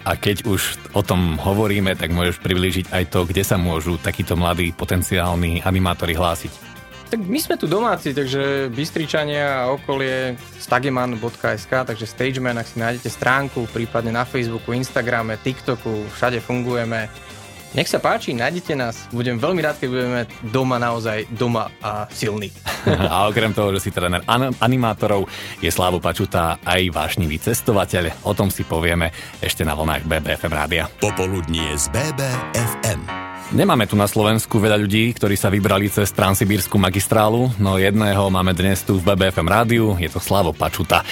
A 0.05 0.21
keď 0.21 0.45
už 0.45 0.77
o 0.93 1.01
tom 1.01 1.41
hovoríme, 1.41 1.97
tak 1.97 2.13
môžeš 2.13 2.45
priblížiť 2.45 2.93
aj 2.93 3.05
to, 3.09 3.25
kde 3.25 3.41
sa 3.41 3.57
môžu 3.57 3.97
takíto 3.97 4.37
mladí 4.37 4.77
potenciálni 4.77 5.65
animátori 5.65 6.13
hlásiť. 6.13 6.77
Tak 7.09 7.21
my 7.25 7.39
sme 7.41 7.57
tu 7.57 7.65
domáci, 7.71 8.11
takže 8.11 8.69
Bystričania 8.75 9.65
a 9.65 9.71
okolie 9.73 10.35
stageman.sk, 10.59 11.73
takže 11.73 12.11
Stageman, 12.11 12.59
ak 12.59 12.69
si 12.69 12.77
nájdete 12.81 13.07
stránku, 13.07 13.71
prípadne 13.71 14.11
na 14.11 14.27
Facebooku, 14.27 14.75
Instagrame, 14.75 15.39
TikToku, 15.39 16.11
všade 16.11 16.43
fungujeme 16.43 17.07
nech 17.75 17.91
sa 17.91 17.99
páči, 17.99 18.31
nájdete 18.33 18.73
nás. 18.79 19.11
Budem 19.11 19.37
veľmi 19.37 19.59
rád, 19.59 19.83
keď 19.83 19.89
budeme 19.91 20.21
doma 20.47 20.79
naozaj 20.79 21.27
doma 21.35 21.71
a 21.83 22.07
silný. 22.11 22.55
A 23.15 23.27
okrem 23.27 23.51
toho, 23.51 23.75
že 23.75 23.89
si 23.89 23.91
tréner 23.91 24.23
animátorov, 24.61 25.27
je 25.59 25.71
Slávo 25.73 25.99
Pačuta 25.99 26.61
aj 26.63 26.93
vášnivý 26.93 27.41
cestovateľ. 27.41 28.29
O 28.29 28.37
tom 28.37 28.53
si 28.53 28.63
povieme 28.63 29.11
ešte 29.41 29.65
na 29.65 29.73
vlnách 29.75 30.05
BBFM 30.05 30.53
rádia. 30.53 30.85
Popoludnie 31.01 31.75
z 31.75 31.89
BBFM. 31.91 33.01
Nemáme 33.55 33.87
tu 33.87 33.95
na 33.95 34.09
Slovensku 34.09 34.57
veľa 34.57 34.81
ľudí, 34.81 35.15
ktorí 35.15 35.37
sa 35.37 35.53
vybrali 35.53 35.87
cez 35.87 36.11
Transsibírskú 36.11 36.81
magistrálu, 36.81 37.53
no 37.61 37.77
jedného 37.77 38.27
máme 38.33 38.51
dnes 38.57 38.83
tu 38.83 38.99
v 38.99 39.15
BBFM 39.15 39.49
rádiu, 39.49 39.95
je 40.01 40.09
to 40.09 40.19
Slavo 40.19 40.51
Pačuta. 40.51 41.05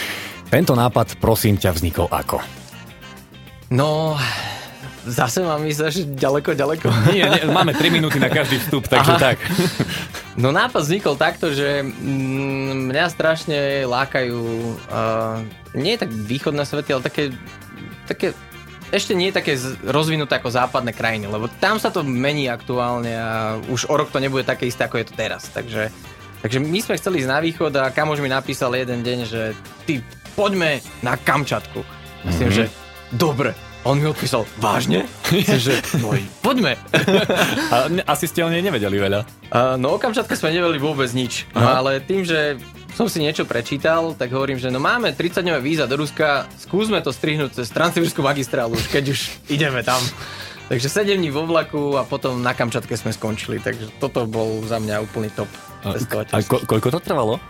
Tento 0.49 0.77
nápad, 0.77 1.23
prosím 1.23 1.57
ťa, 1.57 1.73
vznikol 1.77 2.11
ako? 2.13 2.43
No, 3.73 4.17
Zase 5.03 5.43
mám 5.43 5.67
ísť 5.67 5.83
až 5.83 5.95
ďaleko, 6.07 6.55
ďaleko? 6.55 6.87
Nie, 7.17 7.27
nie, 7.27 7.43
máme 7.51 7.75
3 7.75 7.91
minúty 7.91 8.23
na 8.23 8.31
každý 8.31 8.63
vstup, 8.63 8.87
takže 8.87 9.19
Aha. 9.19 9.21
tak. 9.21 9.37
No 10.33 10.49
nápad 10.49 10.89
vznikol 10.89 11.21
takto, 11.21 11.53
že 11.53 11.85
mm, 11.85 12.89
mňa 12.89 13.05
strašne 13.13 13.85
lákajú 13.85 14.41
uh, 14.89 15.45
nie 15.77 15.93
tak 16.01 16.09
východné 16.09 16.65
svety, 16.65 16.89
ale 16.97 17.05
také, 17.05 17.37
také 18.09 18.33
ešte 18.89 19.13
nie 19.13 19.29
je 19.29 19.37
také 19.37 19.61
rozvinuté 19.85 20.41
ako 20.41 20.49
západné 20.49 20.97
krajiny, 20.97 21.29
lebo 21.29 21.53
tam 21.61 21.77
sa 21.77 21.93
to 21.93 22.01
mení 22.01 22.49
aktuálne 22.49 23.13
a 23.13 23.61
už 23.69 23.93
o 23.93 23.95
rok 23.97 24.09
to 24.09 24.25
nebude 24.25 24.49
také 24.49 24.69
isté, 24.69 24.89
ako 24.89 25.05
je 25.05 25.07
to 25.13 25.15
teraz. 25.21 25.53
Takže, 25.53 25.93
takže 26.41 26.59
my 26.65 26.79
sme 26.81 26.97
chceli 26.97 27.21
ísť 27.21 27.33
na 27.33 27.41
východ 27.45 27.73
a 27.77 27.93
kamož 27.93 28.25
mi 28.25 28.33
napísal 28.33 28.73
jeden 28.73 29.05
deň, 29.05 29.19
že 29.29 29.53
ty 29.85 30.01
poďme 30.33 30.81
na 31.05 31.21
Kamčatku. 31.21 31.85
Myslím, 32.25 32.49
mm-hmm. 32.49 32.69
že 32.69 32.73
dobre, 33.13 33.53
On 33.83 33.99
mi 33.99 34.07
odpísal, 34.07 34.47
vážne? 34.63 35.11
že, 35.59 35.83
no, 35.99 36.15
poďme. 36.39 36.79
A 37.75 37.91
asi 38.15 38.31
ste 38.31 38.47
o 38.47 38.51
nej 38.51 38.63
nevedeli 38.63 38.95
veľa. 38.95 39.27
Uh, 39.51 39.75
no 39.75 39.99
okamžatka 39.99 40.39
sme 40.39 40.55
nevedeli 40.55 40.79
vôbec 40.79 41.11
nič. 41.11 41.51
No, 41.51 41.67
ale 41.67 41.99
tým, 41.99 42.23
že 42.23 42.63
som 42.95 43.11
si 43.11 43.19
niečo 43.19 43.43
prečítal, 43.43 44.15
tak 44.15 44.31
hovorím, 44.31 44.63
že 44.63 44.71
no 44.71 44.79
máme 44.79 45.11
30-dňové 45.17 45.61
víza 45.65 45.91
do 45.91 45.99
Ruska, 45.99 46.47
skúsme 46.63 47.03
to 47.03 47.11
strihnúť 47.11 47.59
cez 47.59 47.75
Transsibirskú 47.75 48.23
magistrálu, 48.23 48.79
keď 48.95 49.19
už 49.19 49.21
ideme 49.51 49.83
tam. 49.83 49.99
Takže 50.71 50.89
7 50.89 51.19
dní 51.19 51.35
vo 51.35 51.43
vlaku 51.45 51.99
a 51.99 52.07
potom 52.07 52.39
na 52.39 52.55
Kamčatke 52.55 52.95
sme 52.95 53.11
skončili, 53.11 53.59
takže 53.59 53.93
toto 53.99 54.25
bol 54.31 54.63
za 54.63 54.79
mňa 54.79 55.03
úplný 55.03 55.29
top. 55.35 55.51
A, 55.83 55.99
a 55.99 56.39
ko- 56.47 56.63
koľko 56.63 56.89
to 56.95 57.01
trvalo? 57.03 57.43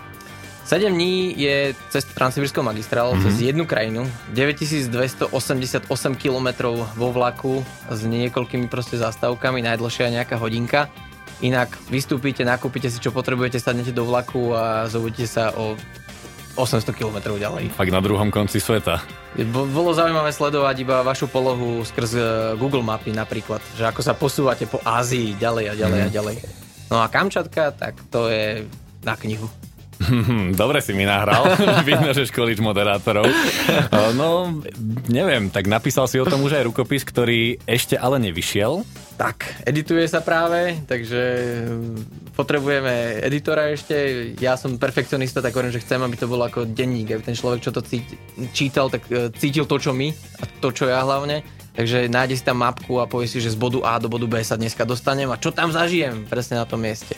7 0.65 0.95
dní 0.95 1.35
je 1.35 1.75
cez 1.91 2.05
Transsibirskou 2.07 2.63
magistrálou, 2.63 3.19
mm-hmm. 3.19 3.35
cez 3.35 3.41
jednu 3.43 3.65
krajinu, 3.67 4.07
9288 4.31 5.83
km 6.15 6.49
vo 6.95 7.09
vlaku 7.11 7.67
s 7.91 8.01
niekoľkými 8.07 8.71
proste 8.71 8.97
zastávkami, 8.97 9.63
najdlhšia 9.67 10.15
nejaká 10.15 10.39
hodinka. 10.39 10.87
Inak 11.43 11.75
vystúpite, 11.91 12.47
nakúpite 12.47 12.87
si 12.87 13.03
čo 13.03 13.11
potrebujete, 13.11 13.59
sadnete 13.59 13.91
do 13.91 14.07
vlaku 14.07 14.55
a 14.55 14.87
zobudíte 14.87 15.27
sa 15.27 15.51
o 15.59 15.75
800 16.55 16.95
km 16.95 17.35
ďalej. 17.35 17.73
Fakt 17.73 17.91
na 17.91 17.99
druhom 18.05 18.31
konci 18.31 18.61
sveta. 18.61 19.01
Bolo 19.51 19.97
zaujímavé 19.97 20.31
sledovať 20.31 20.77
iba 20.85 21.01
vašu 21.01 21.27
polohu 21.27 21.81
skrz 21.83 22.11
e, 22.13 22.21
Google 22.61 22.85
mapy 22.85 23.11
napríklad, 23.11 23.65
že 23.73 23.89
ako 23.89 24.01
sa 24.05 24.13
posúvate 24.13 24.69
po 24.69 24.77
Ázii 24.85 25.33
ďalej 25.41 25.73
a 25.73 25.75
ďalej 25.75 25.99
mm. 25.99 26.05
a 26.05 26.09
mhm. 26.09 26.15
ďalej. 26.15 26.37
No 26.93 26.97
a 27.01 27.09
Kamčatka, 27.09 27.73
tak 27.73 27.97
to 28.13 28.29
je 28.29 28.69
na 29.01 29.17
knihu. 29.17 29.49
Dobre 30.61 30.79
si 30.83 30.93
mi 30.93 31.07
nahral. 31.07 31.47
Vidno, 31.89 32.11
že 32.15 32.29
školič 32.29 32.59
moderátorov. 32.59 33.27
No, 34.15 34.51
neviem, 35.09 35.49
tak 35.49 35.67
napísal 35.71 36.07
si 36.11 36.19
o 36.19 36.27
tom 36.29 36.43
už 36.43 36.59
aj 36.59 36.67
rukopis, 36.69 37.07
ktorý 37.07 37.61
ešte 37.65 37.97
ale 37.99 38.19
nevyšiel. 38.23 38.85
Tak, 39.13 39.69
edituje 39.69 40.09
sa 40.09 40.25
práve, 40.25 40.83
takže 40.89 41.21
mm, 41.69 42.35
potrebujeme 42.35 43.23
editora 43.23 43.71
ešte. 43.71 43.95
Ja 44.41 44.57
som 44.57 44.81
perfekcionista, 44.81 45.45
tak 45.45 45.53
hovorím, 45.53 45.77
že 45.77 45.85
chcem, 45.85 46.01
aby 46.01 46.17
to 46.17 46.27
bolo 46.27 46.49
ako 46.49 46.67
denník, 46.67 47.13
aby 47.13 47.23
ten 47.23 47.37
človek, 47.37 47.63
čo 47.63 47.71
to 47.71 47.85
čítal, 48.51 48.89
tak 48.89 49.05
e, 49.13 49.31
cítil 49.37 49.69
to, 49.69 49.77
čo 49.79 49.93
my 49.93 50.11
a 50.41 50.45
to, 50.59 50.73
čo 50.73 50.89
ja 50.89 51.05
hlavne. 51.05 51.45
Takže 51.73 52.09
nájde 52.09 52.37
si 52.37 52.45
tam 52.45 52.61
mapku 52.61 53.01
a 53.01 53.09
povie 53.09 53.29
si, 53.29 53.41
že 53.41 53.53
z 53.53 53.57
bodu 53.57 53.81
A 53.85 53.97
do 53.97 54.13
bodu 54.13 54.29
B 54.29 54.41
sa 54.45 54.61
dneska 54.61 54.85
dostanem 54.85 55.29
a 55.33 55.41
čo 55.41 55.55
tam 55.57 55.73
zažijem 55.73 56.29
presne 56.29 56.61
na 56.61 56.69
tom 56.69 56.85
mieste. 56.85 57.17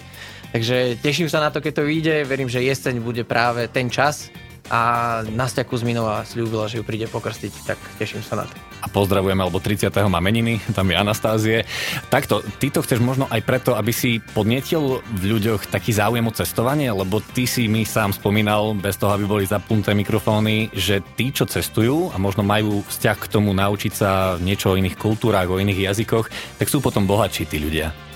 Takže 0.54 1.02
teším 1.02 1.26
sa 1.26 1.42
na 1.42 1.50
to, 1.50 1.58
keď 1.58 1.82
to 1.82 1.88
vyjde. 1.90 2.30
Verím, 2.30 2.46
že 2.46 2.62
jeseň 2.62 3.02
bude 3.02 3.26
práve 3.26 3.66
ten 3.66 3.90
čas 3.90 4.30
a 4.70 5.20
Nastia 5.34 5.66
Kuzminová 5.66 6.22
slúbila, 6.22 6.70
že 6.70 6.78
ju 6.78 6.86
príde 6.86 7.10
pokrstiť, 7.10 7.52
tak 7.66 7.76
teším 7.98 8.22
sa 8.22 8.38
na 8.38 8.44
to. 8.46 8.54
A 8.80 8.86
pozdravujeme, 8.86 9.42
lebo 9.42 9.58
30. 9.58 9.90
má 10.06 10.22
meniny, 10.22 10.62
tam 10.78 10.88
je 10.88 10.96
Anastázie. 10.96 11.58
Takto, 12.06 12.38
ty 12.62 12.70
to 12.70 12.86
chceš 12.86 13.02
možno 13.02 13.26
aj 13.34 13.42
preto, 13.42 13.74
aby 13.74 13.90
si 13.90 14.22
podnietil 14.22 15.02
v 15.02 15.22
ľuďoch 15.36 15.74
taký 15.74 15.90
záujem 15.90 16.22
o 16.22 16.32
cestovanie, 16.32 16.86
lebo 16.86 17.18
ty 17.18 17.50
si 17.50 17.66
mi 17.66 17.82
sám 17.82 18.14
spomínal, 18.14 18.78
bez 18.78 18.94
toho, 18.94 19.10
aby 19.10 19.26
boli 19.26 19.44
zapnuté 19.50 19.90
mikrofóny, 19.90 20.70
že 20.70 21.02
tí, 21.18 21.34
čo 21.34 21.50
cestujú 21.50 22.14
a 22.14 22.16
možno 22.16 22.46
majú 22.46 22.86
vzťah 22.86 23.16
k 23.20 23.26
tomu 23.26 23.50
naučiť 23.52 23.92
sa 23.92 24.38
niečo 24.38 24.72
o 24.72 24.78
iných 24.78 24.96
kultúrách, 24.96 25.50
o 25.50 25.58
iných 25.58 25.92
jazykoch, 25.92 26.30
tak 26.62 26.70
sú 26.70 26.78
potom 26.78 27.10
bohatší 27.10 27.50
tí 27.50 27.58
ľudia. 27.58 28.13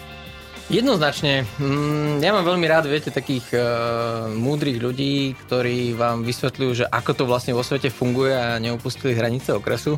Jednoznačne. 0.68 1.48
Mm, 1.56 2.20
ja 2.20 2.28
mám 2.28 2.44
veľmi 2.44 2.68
rád, 2.68 2.92
viete, 2.92 3.08
takých 3.08 3.56
uh, 3.56 4.28
múdrych 4.28 4.76
ľudí, 4.76 5.32
ktorí 5.48 5.96
vám 5.96 6.28
vysvetľujú, 6.28 6.84
že 6.84 6.84
ako 6.84 7.10
to 7.16 7.24
vlastne 7.24 7.56
vo 7.56 7.64
svete 7.64 7.88
funguje 7.88 8.36
a 8.36 8.60
neupustili 8.60 9.16
hranice 9.16 9.56
okresu. 9.56 9.96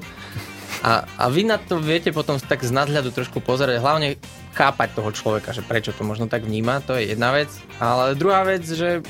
A, 0.87 1.03
a 1.19 1.27
vy 1.27 1.43
na 1.43 1.59
to 1.59 1.83
viete 1.83 2.15
potom 2.15 2.39
tak 2.39 2.63
z 2.63 2.71
nadhľadu 2.71 3.11
trošku 3.11 3.43
pozerať, 3.43 3.83
hlavne 3.83 4.15
chápať 4.55 4.95
toho 4.95 5.11
človeka, 5.11 5.51
že 5.51 5.67
prečo 5.67 5.91
to 5.91 6.07
možno 6.07 6.31
tak 6.31 6.47
vníma, 6.47 6.87
to 6.87 6.95
je 6.95 7.19
jedna 7.19 7.35
vec. 7.35 7.51
Ale 7.83 8.15
druhá 8.15 8.47
vec, 8.47 8.63
že 8.63 9.03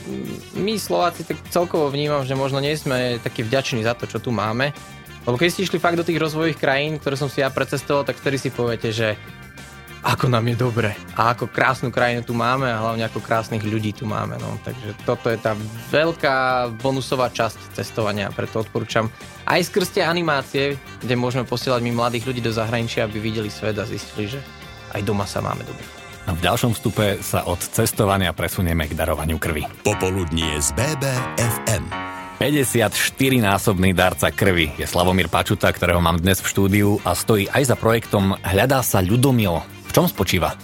my 0.57 0.81
Slováci 0.81 1.29
tak 1.29 1.45
celkovo 1.53 1.93
vnímam, 1.93 2.25
že 2.25 2.41
možno 2.41 2.59
nie 2.65 2.73
sme 2.73 3.21
takí 3.21 3.45
vďační 3.45 3.85
za 3.85 3.93
to, 3.93 4.09
čo 4.09 4.17
tu 4.17 4.33
máme. 4.33 4.73
Lebo 5.29 5.37
keď 5.37 5.49
ste 5.53 5.65
išli 5.69 5.77
fakt 5.77 6.01
do 6.01 6.09
tých 6.09 6.17
rozvojových 6.17 6.57
krajín, 6.57 6.97
ktoré 6.97 7.21
som 7.21 7.29
si 7.29 7.45
ja 7.45 7.53
precestoval, 7.53 8.09
tak 8.09 8.17
vtedy 8.17 8.41
si 8.41 8.49
poviete, 8.49 8.89
že 8.89 9.21
ako 10.01 10.33
nám 10.33 10.49
je 10.49 10.57
dobre 10.57 10.91
a 11.13 11.37
ako 11.37 11.53
krásnu 11.53 11.93
krajinu 11.93 12.25
tu 12.25 12.33
máme 12.33 12.65
a 12.69 12.81
hlavne 12.81 13.05
ako 13.05 13.21
krásnych 13.21 13.61
ľudí 13.61 13.93
tu 13.93 14.09
máme. 14.09 14.41
No. 14.41 14.57
Takže 14.65 14.97
toto 15.05 15.29
je 15.29 15.37
tá 15.37 15.53
veľká 15.93 16.69
bonusová 16.81 17.29
časť 17.29 17.77
cestovania, 17.77 18.33
preto 18.33 18.65
odporúčam 18.65 19.13
aj 19.45 19.61
skrz 19.69 20.01
tie 20.01 20.05
animácie, 20.07 20.81
kde 21.05 21.15
môžeme 21.21 21.45
posielať 21.45 21.85
my 21.85 21.93
mladých 21.93 22.25
ľudí 22.25 22.41
do 22.41 22.53
zahraničia, 22.53 23.05
aby 23.05 23.21
videli 23.21 23.53
svet 23.53 23.77
a 23.77 23.85
zistili, 23.85 24.31
že 24.33 24.41
aj 24.97 25.05
doma 25.05 25.29
sa 25.29 25.45
máme 25.45 25.63
dobre. 25.69 25.85
A 26.29 26.37
v 26.37 26.41
ďalšom 26.45 26.77
vstupe 26.77 27.19
sa 27.25 27.49
od 27.49 27.59
cestovania 27.59 28.31
presunieme 28.37 28.87
k 28.87 28.95
darovaniu 28.95 29.41
krvi. 29.41 29.65
Popoludnie 29.83 30.61
z 30.61 30.69
BBFM. 30.77 31.85
54-násobný 32.41 33.93
darca 33.93 34.33
krvi 34.33 34.73
je 34.81 34.89
Slavomír 34.89 35.29
Pačuta, 35.29 35.69
ktorého 35.69 36.01
mám 36.01 36.17
dnes 36.17 36.41
v 36.41 36.49
štúdiu 36.49 36.97
a 37.05 37.13
stojí 37.13 37.45
aj 37.53 37.69
za 37.69 37.77
projektom 37.77 38.33
Hľadá 38.41 38.81
sa 38.81 39.05
ľudomil, 39.05 39.61
v 39.91 39.93
čom 39.99 40.07
spočíva? 40.07 40.55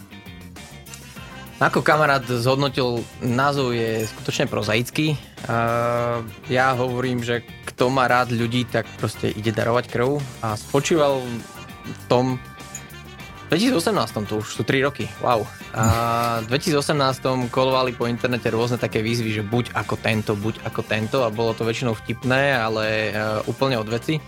Ako 1.58 1.82
kamarát 1.82 2.22
zhodnotil, 2.22 3.02
názov 3.24 3.74
je 3.74 4.06
skutočne 4.06 4.46
prozaický. 4.46 5.18
Ja 6.46 6.76
hovorím, 6.78 7.26
že 7.26 7.42
kto 7.66 7.90
má 7.90 8.06
rád 8.06 8.30
ľudí, 8.30 8.68
tak 8.68 8.86
proste 9.00 9.34
ide 9.34 9.50
darovať 9.50 9.90
krv 9.90 10.22
a 10.46 10.54
spočíval 10.54 11.24
v 11.24 12.02
tom, 12.06 12.38
v 13.46 13.56
2018, 13.56 14.26
to 14.26 14.42
už 14.42 14.46
sú 14.46 14.62
3 14.68 14.84
roky, 14.84 15.06
wow. 15.22 15.42
A 15.72 15.84
v 16.44 16.50
2018 16.50 17.48
kolovali 17.48 17.94
po 17.94 18.04
internete 18.10 18.50
rôzne 18.50 18.76
také 18.76 19.00
výzvy, 19.00 19.38
že 19.38 19.42
buď 19.46 19.72
ako 19.74 19.94
tento, 19.96 20.34
buď 20.36 20.60
ako 20.66 20.82
tento 20.84 21.22
a 21.24 21.32
bolo 21.32 21.56
to 21.56 21.64
väčšinou 21.64 21.94
vtipné, 21.94 22.58
ale 22.58 23.16
úplne 23.48 23.80
od 23.80 23.88
veci 23.88 24.20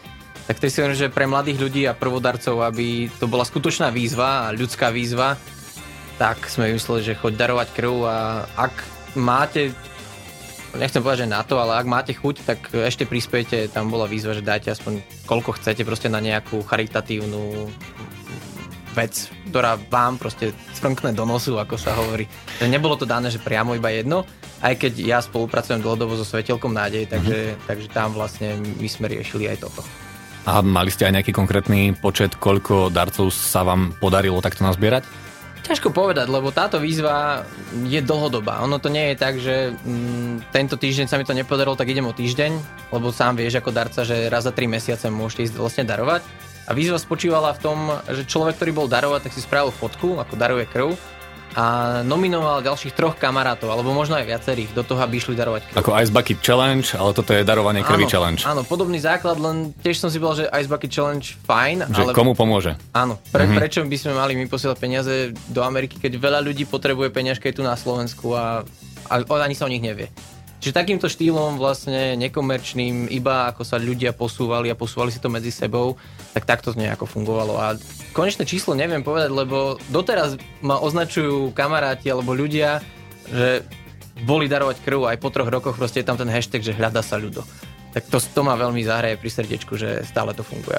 tak 0.48 0.56
to 0.56 0.72
si 0.72 0.80
že 0.80 1.12
pre 1.12 1.28
mladých 1.28 1.60
ľudí 1.60 1.84
a 1.84 1.92
prvodarcov, 1.92 2.64
aby 2.64 3.12
to 3.20 3.28
bola 3.28 3.44
skutočná 3.44 3.92
výzva 3.92 4.48
a 4.48 4.56
ľudská 4.56 4.88
výzva, 4.88 5.36
tak 6.16 6.48
sme 6.48 6.72
mysleli, 6.72 7.04
že 7.04 7.20
choď 7.20 7.36
darovať 7.36 7.68
krv 7.76 7.94
a 8.08 8.48
ak 8.56 8.72
máte 9.12 9.76
nechcem 10.72 11.04
povedať, 11.04 11.28
že 11.28 11.34
na 11.36 11.44
to, 11.44 11.60
ale 11.60 11.76
ak 11.76 11.86
máte 11.88 12.12
chuť, 12.16 12.36
tak 12.48 12.60
ešte 12.72 13.04
prispiejte, 13.04 13.68
tam 13.68 13.92
bola 13.92 14.08
výzva, 14.08 14.32
že 14.32 14.44
dajte 14.44 14.72
aspoň 14.72 15.04
koľko 15.28 15.60
chcete 15.60 15.84
proste 15.84 16.08
na 16.08 16.20
nejakú 16.20 16.64
charitatívnu 16.64 17.68
vec, 18.96 19.28
ktorá 19.52 19.76
vám 19.76 20.16
proste 20.16 20.56
sprnkne 20.72 21.12
do 21.12 21.28
nosu, 21.28 21.60
ako 21.60 21.76
sa 21.76 21.92
hovorí. 21.92 22.24
Že 22.58 22.72
nebolo 22.72 22.96
to 22.96 23.04
dané, 23.04 23.28
že 23.28 23.40
priamo 23.40 23.76
iba 23.76 23.92
jedno, 23.92 24.24
aj 24.64 24.74
keď 24.80 24.92
ja 24.96 25.18
spolupracujem 25.20 25.84
dlhodobo 25.84 26.18
so 26.18 26.26
Svetelkom 26.26 26.74
nádej, 26.74 27.06
takže, 27.06 27.36
mm-hmm. 27.36 27.66
takže 27.68 27.88
tam 27.92 28.16
vlastne 28.16 28.58
my 28.58 28.88
sme 28.88 29.12
riešili 29.12 29.44
aj 29.44 29.60
toto. 29.68 30.07
A 30.48 30.64
mali 30.64 30.88
ste 30.88 31.04
aj 31.04 31.20
nejaký 31.20 31.32
konkrétny 31.36 31.92
počet, 31.92 32.32
koľko 32.40 32.88
darcov 32.88 33.28
sa 33.28 33.68
vám 33.68 33.92
podarilo 34.00 34.40
takto 34.40 34.64
nazbierať? 34.64 35.04
Ťažko 35.60 35.92
povedať, 35.92 36.32
lebo 36.32 36.48
táto 36.48 36.80
výzva 36.80 37.44
je 37.84 38.00
dlhodobá. 38.00 38.64
Ono 38.64 38.80
to 38.80 38.88
nie 38.88 39.12
je 39.12 39.16
tak, 39.20 39.36
že 39.36 39.76
mm, 39.76 40.48
tento 40.48 40.80
týždeň 40.80 41.04
sa 41.04 41.20
mi 41.20 41.28
to 41.28 41.36
nepodarilo, 41.36 41.76
tak 41.76 41.92
idem 41.92 42.08
o 42.08 42.16
týždeň, 42.16 42.56
lebo 42.88 43.12
sám 43.12 43.36
vieš 43.36 43.60
ako 43.60 43.76
darca, 43.76 44.08
že 44.08 44.32
raz 44.32 44.48
za 44.48 44.52
3 44.56 44.64
mesiace 44.72 45.12
môžete 45.12 45.52
ísť 45.52 45.60
vlastne 45.60 45.84
darovať. 45.84 46.24
A 46.64 46.72
výzva 46.72 46.96
spočívala 46.96 47.52
v 47.52 47.60
tom, 47.60 47.78
že 48.08 48.24
človek, 48.24 48.56
ktorý 48.56 48.72
bol 48.72 48.88
darovať, 48.88 49.28
tak 49.28 49.36
si 49.36 49.44
spravil 49.44 49.68
fotku, 49.68 50.16
ako 50.16 50.32
daruje 50.32 50.64
krv 50.64 50.96
a 51.58 51.64
nominoval 52.06 52.62
ďalších 52.62 52.94
troch 52.94 53.18
kamarátov, 53.18 53.66
alebo 53.74 53.90
možno 53.90 54.14
aj 54.14 54.30
viacerých, 54.30 54.70
do 54.78 54.86
toho, 54.86 55.02
aby 55.02 55.18
išli 55.18 55.34
darovať 55.34 55.74
krv. 55.74 55.78
Ako 55.82 55.90
Ice 55.98 56.14
Bucket 56.14 56.38
Challenge, 56.38 56.86
ale 56.94 57.10
toto 57.10 57.34
je 57.34 57.42
darovanie 57.42 57.82
krvi 57.82 58.06
áno, 58.06 58.12
challenge. 58.14 58.40
Áno, 58.46 58.62
podobný 58.62 59.02
základ, 59.02 59.42
len 59.42 59.74
tiež 59.82 59.98
som 59.98 60.06
si 60.06 60.22
povedal, 60.22 60.46
že 60.46 60.54
Ice 60.54 60.70
Bucket 60.70 60.92
Challenge 60.94 61.26
fajn. 61.42 61.90
Že 61.90 62.02
ale... 62.06 62.12
komu 62.14 62.38
pomôže? 62.38 62.78
Áno, 62.94 63.18
pre, 63.34 63.50
mm-hmm. 63.50 63.58
prečo 63.58 63.82
by 63.82 63.98
sme 63.98 64.12
mali 64.14 64.38
my 64.38 64.46
posielať 64.46 64.78
peniaze 64.78 65.34
do 65.50 65.66
Ameriky, 65.66 65.98
keď 65.98 66.14
veľa 66.14 66.40
ľudí 66.46 66.62
potrebuje 66.70 67.10
peniažky 67.10 67.50
tu 67.50 67.66
na 67.66 67.74
Slovensku 67.74 68.38
a, 68.38 68.62
a 69.10 69.14
ani 69.42 69.58
sa 69.58 69.66
o 69.66 69.72
nich 69.72 69.82
nevie. 69.82 70.14
Čiže 70.58 70.74
takýmto 70.74 71.06
štýlom 71.06 71.54
vlastne 71.54 72.18
nekomerčným, 72.18 73.06
iba 73.14 73.46
ako 73.54 73.62
sa 73.62 73.78
ľudia 73.78 74.10
posúvali 74.10 74.66
a 74.66 74.78
posúvali 74.78 75.14
si 75.14 75.22
to 75.22 75.30
medzi 75.30 75.54
sebou, 75.54 75.94
tak 76.34 76.50
takto 76.50 76.74
to 76.74 76.82
nejako 76.82 77.06
fungovalo. 77.06 77.54
A 77.62 77.78
konečné 78.10 78.42
číslo 78.42 78.74
neviem 78.74 79.06
povedať, 79.06 79.30
lebo 79.30 79.78
doteraz 79.94 80.34
ma 80.58 80.82
označujú 80.82 81.54
kamaráti 81.54 82.10
alebo 82.10 82.34
ľudia, 82.34 82.82
že 83.30 83.62
boli 84.26 84.50
darovať 84.50 84.82
krv 84.82 85.14
aj 85.14 85.18
po 85.22 85.30
troch 85.30 85.46
rokoch, 85.46 85.78
proste 85.78 86.02
je 86.02 86.08
tam 86.10 86.18
ten 86.18 86.26
hashtag, 86.26 86.66
že 86.66 86.74
hľada 86.74 87.06
sa 87.06 87.22
ľudo. 87.22 87.46
Tak 87.94 88.10
to, 88.10 88.18
to 88.18 88.40
ma 88.42 88.58
veľmi 88.58 88.82
zahraje 88.82 89.14
pri 89.14 89.30
srdiečku, 89.30 89.78
že 89.78 90.02
stále 90.02 90.34
to 90.34 90.42
funguje. 90.42 90.74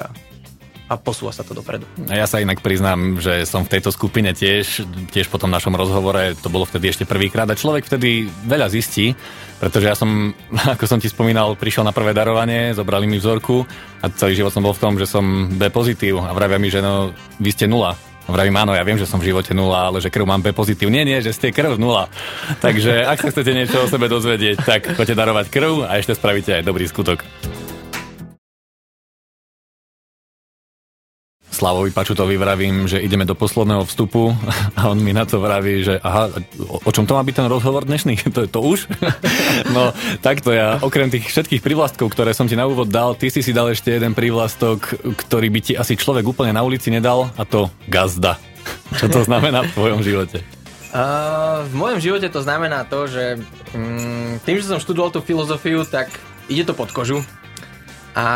A 0.90 0.98
posúva 0.98 1.30
sa 1.30 1.46
to 1.46 1.54
dopredu. 1.54 1.86
Ja 2.10 2.26
sa 2.26 2.42
inak 2.42 2.66
priznám, 2.66 3.22
že 3.22 3.46
som 3.46 3.62
v 3.62 3.78
tejto 3.78 3.94
skupine 3.94 4.34
tiež, 4.34 4.82
tiež 5.14 5.30
po 5.30 5.38
tom 5.38 5.54
našom 5.54 5.78
rozhovore, 5.78 6.34
to 6.34 6.50
bolo 6.50 6.66
vtedy 6.66 6.90
ešte 6.90 7.06
prvýkrát 7.06 7.46
a 7.46 7.54
človek 7.54 7.86
vtedy 7.86 8.26
veľa 8.26 8.66
zistí, 8.66 9.14
pretože 9.62 9.86
ja 9.86 9.94
som, 9.94 10.34
ako 10.74 10.84
som 10.90 10.98
ti 10.98 11.06
spomínal, 11.06 11.54
prišiel 11.54 11.86
na 11.86 11.94
prvé 11.94 12.10
darovanie, 12.10 12.74
zobrali 12.74 13.06
mi 13.06 13.22
vzorku 13.22 13.62
a 14.02 14.10
celý 14.10 14.42
život 14.42 14.50
som 14.50 14.66
bol 14.66 14.74
v 14.74 14.82
tom, 14.82 14.98
že 14.98 15.06
som 15.06 15.22
B 15.54 15.70
pozitív 15.70 16.26
a 16.26 16.34
vravia 16.34 16.58
mi, 16.58 16.66
že 16.66 16.82
no, 16.82 17.14
vy 17.38 17.50
ste 17.54 17.70
nula. 17.70 17.94
Vravím, 18.30 18.54
áno, 18.62 18.74
ja 18.78 18.86
viem, 18.86 18.94
že 18.94 19.10
som 19.10 19.18
v 19.18 19.34
živote 19.34 19.50
nula, 19.58 19.90
ale 19.90 19.98
že 19.98 20.06
krv 20.06 20.22
mám 20.22 20.38
B 20.38 20.54
pozitív. 20.54 20.86
Nie, 20.86 21.02
nie, 21.02 21.18
že 21.18 21.34
ste 21.34 21.50
krv 21.50 21.82
nula. 21.82 22.06
Takže 22.62 23.02
ak 23.02 23.26
sa 23.26 23.30
chcete 23.34 23.50
niečo 23.50 23.82
o 23.82 23.90
sebe 23.90 24.06
dozvedieť, 24.06 24.56
tak 24.62 24.82
poďte 24.94 25.18
darovať 25.18 25.46
krv 25.50 25.90
a 25.90 25.98
ešte 25.98 26.14
spravíte 26.14 26.62
aj 26.62 26.66
dobrý 26.66 26.86
skutok. 26.86 27.26
Slavovi 31.60 31.92
Pačutovi 31.92 32.40
vravím, 32.40 32.88
že 32.88 33.04
ideme 33.04 33.28
do 33.28 33.36
posledného 33.36 33.84
vstupu 33.84 34.32
a 34.80 34.88
on 34.88 34.96
mi 34.96 35.12
na 35.12 35.28
to 35.28 35.44
vraví, 35.44 35.84
že 35.84 36.00
aha, 36.00 36.32
o, 36.56 36.88
čom 36.88 37.04
to 37.04 37.12
má 37.12 37.20
byť 37.20 37.36
ten 37.36 37.48
rozhovor 37.52 37.84
dnešný? 37.84 38.16
To, 38.30 38.46
to 38.48 38.60
už? 38.64 38.88
No, 39.76 39.92
takto 40.24 40.54
ja, 40.54 40.80
okrem 40.80 41.12
tých 41.12 41.28
všetkých 41.28 41.60
privlastkov, 41.60 42.14
ktoré 42.14 42.32
som 42.32 42.48
ti 42.48 42.56
na 42.56 42.64
úvod 42.64 42.88
dal, 42.88 43.12
ty 43.12 43.28
si 43.28 43.44
si 43.44 43.52
dal 43.52 43.68
ešte 43.68 43.92
jeden 43.92 44.16
privlastok, 44.16 45.02
ktorý 45.04 45.52
by 45.52 45.60
ti 45.60 45.72
asi 45.76 45.98
človek 46.00 46.24
úplne 46.24 46.56
na 46.56 46.64
ulici 46.64 46.88
nedal 46.88 47.28
a 47.36 47.44
to 47.44 47.68
gazda. 47.90 48.40
Čo 48.96 49.10
to 49.12 49.20
znamená 49.26 49.66
v 49.66 49.74
tvojom 49.74 50.00
živote? 50.00 50.40
Uh, 50.94 51.66
v 51.68 51.74
mojom 51.76 51.98
živote 52.00 52.28
to 52.32 52.40
znamená 52.40 52.86
to, 52.88 53.04
že 53.10 53.36
um, 53.76 54.40
tým, 54.46 54.56
že 54.62 54.70
som 54.70 54.80
študoval 54.80 55.12
tú 55.12 55.20
filozofiu, 55.20 55.84
tak 55.84 56.08
ide 56.48 56.64
to 56.64 56.72
pod 56.72 56.94
kožu 56.94 57.20
a 58.14 58.26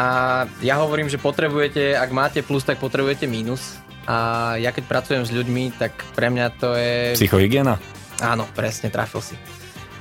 ja 0.62 0.78
hovorím, 0.78 1.10
že 1.10 1.18
potrebujete, 1.18 1.98
ak 1.98 2.10
máte 2.14 2.40
plus, 2.46 2.62
tak 2.62 2.78
potrebujete 2.78 3.26
mínus. 3.26 3.78
A 4.04 4.54
ja 4.60 4.68
keď 4.70 4.84
pracujem 4.84 5.24
s 5.24 5.32
ľuďmi, 5.32 5.80
tak 5.80 5.96
pre 6.12 6.28
mňa 6.28 6.46
to 6.60 6.76
je... 6.76 7.16
Psychohygiena? 7.16 7.80
Áno, 8.20 8.44
presne, 8.52 8.92
trafil 8.92 9.24
si. 9.24 9.36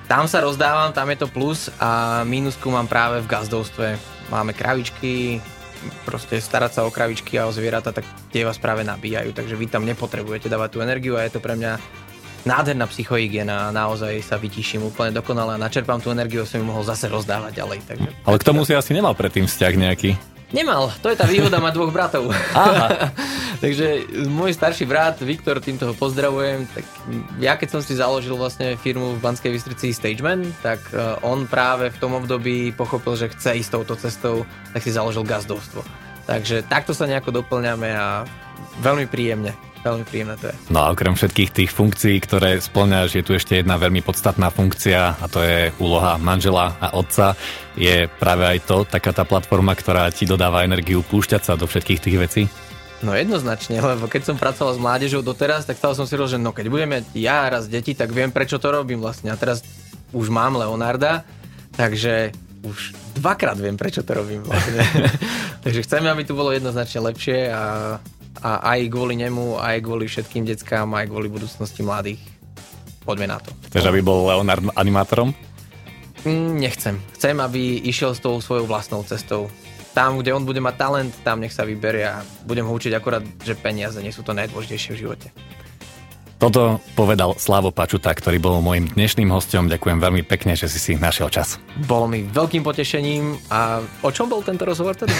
Tam 0.05 0.27
sa 0.27 0.43
rozdávam, 0.43 0.91
tam 0.91 1.07
je 1.09 1.17
to 1.23 1.27
plus 1.31 1.71
a 1.79 2.21
mínusku 2.27 2.67
mám 2.67 2.85
práve 2.91 3.23
v 3.23 3.31
gazdovstve. 3.31 3.95
Máme 4.27 4.51
kravičky, 4.51 5.39
proste 6.03 6.37
starať 6.37 6.71
sa 6.75 6.81
o 6.83 6.91
kravičky 6.91 7.39
a 7.39 7.47
o 7.47 7.55
zvieratá, 7.55 7.95
tak 7.95 8.03
tie 8.29 8.43
vás 8.43 8.59
práve 8.59 8.83
nabíjajú, 8.83 9.31
takže 9.31 9.55
vy 9.55 9.65
tam 9.71 9.87
nepotrebujete 9.87 10.51
dávať 10.51 10.69
tú 10.75 10.79
energiu 10.83 11.15
a 11.15 11.23
je 11.23 11.33
to 11.33 11.43
pre 11.43 11.55
mňa 11.55 11.79
nádherná 12.43 12.87
psychohygiena 12.87 13.69
a 13.69 13.73
naozaj 13.75 14.19
sa 14.23 14.35
vytíšim 14.35 14.83
úplne 14.83 15.15
dokonale 15.15 15.55
a 15.55 15.61
načerpám 15.61 15.99
tú 15.99 16.11
energiu, 16.11 16.43
som 16.43 16.59
ju 16.59 16.65
mohol 16.67 16.83
zase 16.83 17.07
rozdávať 17.07 17.55
ďalej. 17.55 17.79
Takže... 17.87 18.09
Ale 18.23 18.37
k 18.39 18.47
tomu 18.47 18.67
si 18.67 18.75
asi 18.75 18.91
nemal 18.91 19.15
predtým 19.15 19.47
vzťah 19.47 19.73
nejaký. 19.79 20.15
Nemal, 20.53 20.93
to 21.01 21.09
je 21.09 21.17
tá 21.17 21.25
výhoda 21.25 21.57
mať 21.57 21.73
dvoch 21.73 21.89
bratov. 21.89 22.29
Aha. 22.53 23.09
Takže 23.63 24.05
môj 24.29 24.53
starší 24.53 24.85
brat, 24.85 25.17
Viktor, 25.17 25.57
týmto 25.57 25.89
ho 25.89 25.97
pozdravujem, 25.97 26.69
tak 26.69 26.85
ja 27.41 27.57
keď 27.57 27.69
som 27.73 27.81
si 27.81 27.97
založil 27.97 28.37
vlastne 28.37 28.77
firmu 28.77 29.17
v 29.17 29.23
Banskej 29.23 29.49
Bystrici 29.49 29.89
Stageman, 29.97 30.45
tak 30.61 30.77
e, 30.93 30.99
on 31.25 31.49
práve 31.49 31.89
v 31.89 31.97
tom 31.97 32.13
období 32.13 32.69
pochopil, 32.69 33.17
že 33.17 33.33
chce 33.33 33.65
ísť 33.65 33.71
touto 33.81 33.97
cestou, 33.97 34.45
tak 34.77 34.85
si 34.85 34.93
založil 34.93 35.25
gazdovstvo. 35.25 35.81
Takže 36.29 36.69
takto 36.69 36.93
sa 36.93 37.09
nejako 37.09 37.41
doplňame 37.41 37.89
a 37.97 38.21
veľmi 38.83 39.09
príjemne. 39.09 39.57
Veľmi 39.83 40.07
príjemné 40.07 40.39
to 40.39 40.47
je. 40.47 40.55
No 40.71 40.87
a 40.87 40.95
okrem 40.95 41.11
všetkých 41.11 41.51
tých 41.51 41.71
funkcií, 41.75 42.15
ktoré 42.23 42.55
splňaš, 42.63 43.19
je 43.19 43.23
tu 43.27 43.35
ešte 43.35 43.59
jedna 43.59 43.75
veľmi 43.75 43.99
podstatná 43.99 44.47
funkcia 44.47 45.19
a 45.19 45.25
to 45.27 45.43
je 45.43 45.75
úloha 45.83 46.15
manžela 46.15 46.79
a 46.79 46.95
otca. 46.95 47.35
Je 47.75 48.07
práve 48.07 48.47
aj 48.47 48.59
to 48.63 48.87
taká 48.87 49.11
tá 49.11 49.27
platforma, 49.27 49.75
ktorá 49.75 50.07
ti 50.15 50.23
dodáva 50.23 50.63
energiu 50.63 51.03
púšťať 51.03 51.41
sa 51.43 51.53
do 51.59 51.67
všetkých 51.67 51.99
tých 51.99 52.17
vecí? 52.17 52.43
No 53.03 53.11
jednoznačne, 53.11 53.83
lebo 53.83 54.07
keď 54.07 54.31
som 54.31 54.39
pracoval 54.39 54.79
s 54.79 54.79
mládežou 54.79 55.19
doteraz, 55.19 55.67
tak 55.67 55.75
stále 55.75 55.91
som 55.91 56.07
si 56.07 56.15
rozhodol, 56.15 56.39
že 56.39 56.43
no 56.47 56.55
keď 56.55 56.71
budeme 56.71 57.03
ja 57.11 57.51
raz 57.51 57.67
deti, 57.67 57.91
tak 57.91 58.15
viem 58.15 58.31
prečo 58.31 58.63
to 58.63 58.71
robím 58.71 59.03
vlastne. 59.03 59.27
A 59.27 59.35
teraz 59.35 59.59
už 60.15 60.31
mám 60.31 60.55
Leonarda, 60.55 61.27
takže 61.75 62.31
už 62.63 62.95
dvakrát 63.19 63.59
viem, 63.59 63.75
prečo 63.75 64.07
to 64.07 64.15
robím 64.15 64.47
vlastne. 64.47 64.79
takže 65.67 65.83
chceme, 65.83 66.07
aby 66.07 66.23
tu 66.23 66.31
bolo 66.31 66.55
jednoznačne 66.55 67.03
lepšie 67.03 67.51
a 67.51 67.61
a 68.41 68.73
aj 68.73 68.89
kvôli 68.89 69.19
nemu, 69.19 69.61
aj 69.61 69.77
kvôli 69.83 70.09
všetkým 70.09 70.47
deckám, 70.47 70.89
aj 70.95 71.11
kvôli 71.11 71.29
budúcnosti 71.29 71.85
mladých. 71.85 72.21
Poďme 73.03 73.35
na 73.35 73.37
to. 73.37 73.51
Chceš, 73.69 73.91
aby 73.91 73.99
bol 73.99 74.31
Leonard 74.31 74.63
animátorom? 74.79 75.35
Mm, 76.23 76.55
nechcem. 76.55 76.95
Chcem, 77.19 77.35
aby 77.43 77.83
išiel 77.83 78.15
s 78.15 78.23
tou 78.23 78.39
svojou 78.39 78.63
vlastnou 78.63 79.03
cestou. 79.03 79.51
Tam, 79.91 80.17
kde 80.17 80.33
on 80.33 80.47
bude 80.47 80.63
mať 80.63 80.75
talent, 80.79 81.13
tam 81.21 81.43
nech 81.43 81.53
sa 81.53 81.67
vyberie 81.67 82.07
a 82.07 82.23
budem 82.47 82.65
ho 82.65 82.73
učiť 82.73 82.95
akorát, 82.95 83.21
že 83.43 83.53
peniaze 83.59 83.99
nie 83.99 84.15
sú 84.15 84.25
to 84.25 84.33
najdôležitejšie 84.33 84.91
v 84.95 85.01
živote. 85.05 85.27
Toto 86.43 86.83
povedal 86.99 87.39
Slavo 87.39 87.71
Pačuta, 87.71 88.11
ktorý 88.11 88.35
bol 88.35 88.59
môjim 88.59 88.91
dnešným 88.91 89.31
hostom. 89.31 89.71
Ďakujem 89.71 89.95
veľmi 90.03 90.27
pekne, 90.27 90.59
že 90.59 90.67
si 90.67 90.75
si 90.75 90.91
našiel 90.99 91.31
čas. 91.31 91.55
Bolo 91.87 92.11
mi 92.11 92.27
veľkým 92.27 92.67
potešením. 92.67 93.39
A 93.47 93.79
o 94.03 94.11
čom 94.11 94.27
bol 94.27 94.43
tento 94.43 94.67
rozhovor 94.67 94.91
teda? 94.91 95.15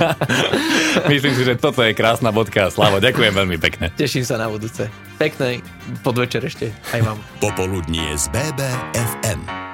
Myslím 1.12 1.36
si, 1.36 1.44
že 1.44 1.60
toto 1.60 1.84
je 1.84 1.92
krásna 1.92 2.32
bodka. 2.32 2.72
Slavo, 2.72 2.96
ďakujem 2.96 3.28
veľmi 3.36 3.60
pekne. 3.60 3.92
Teším 3.92 4.24
sa 4.24 4.40
na 4.40 4.48
budúce. 4.48 4.88
Pekný 5.20 5.60
podvečer 6.00 6.40
ešte 6.48 6.72
aj 6.96 7.04
vám. 7.04 7.20
Popoludnie 7.36 8.16
z 8.16 8.32
BBFM. 8.32 9.71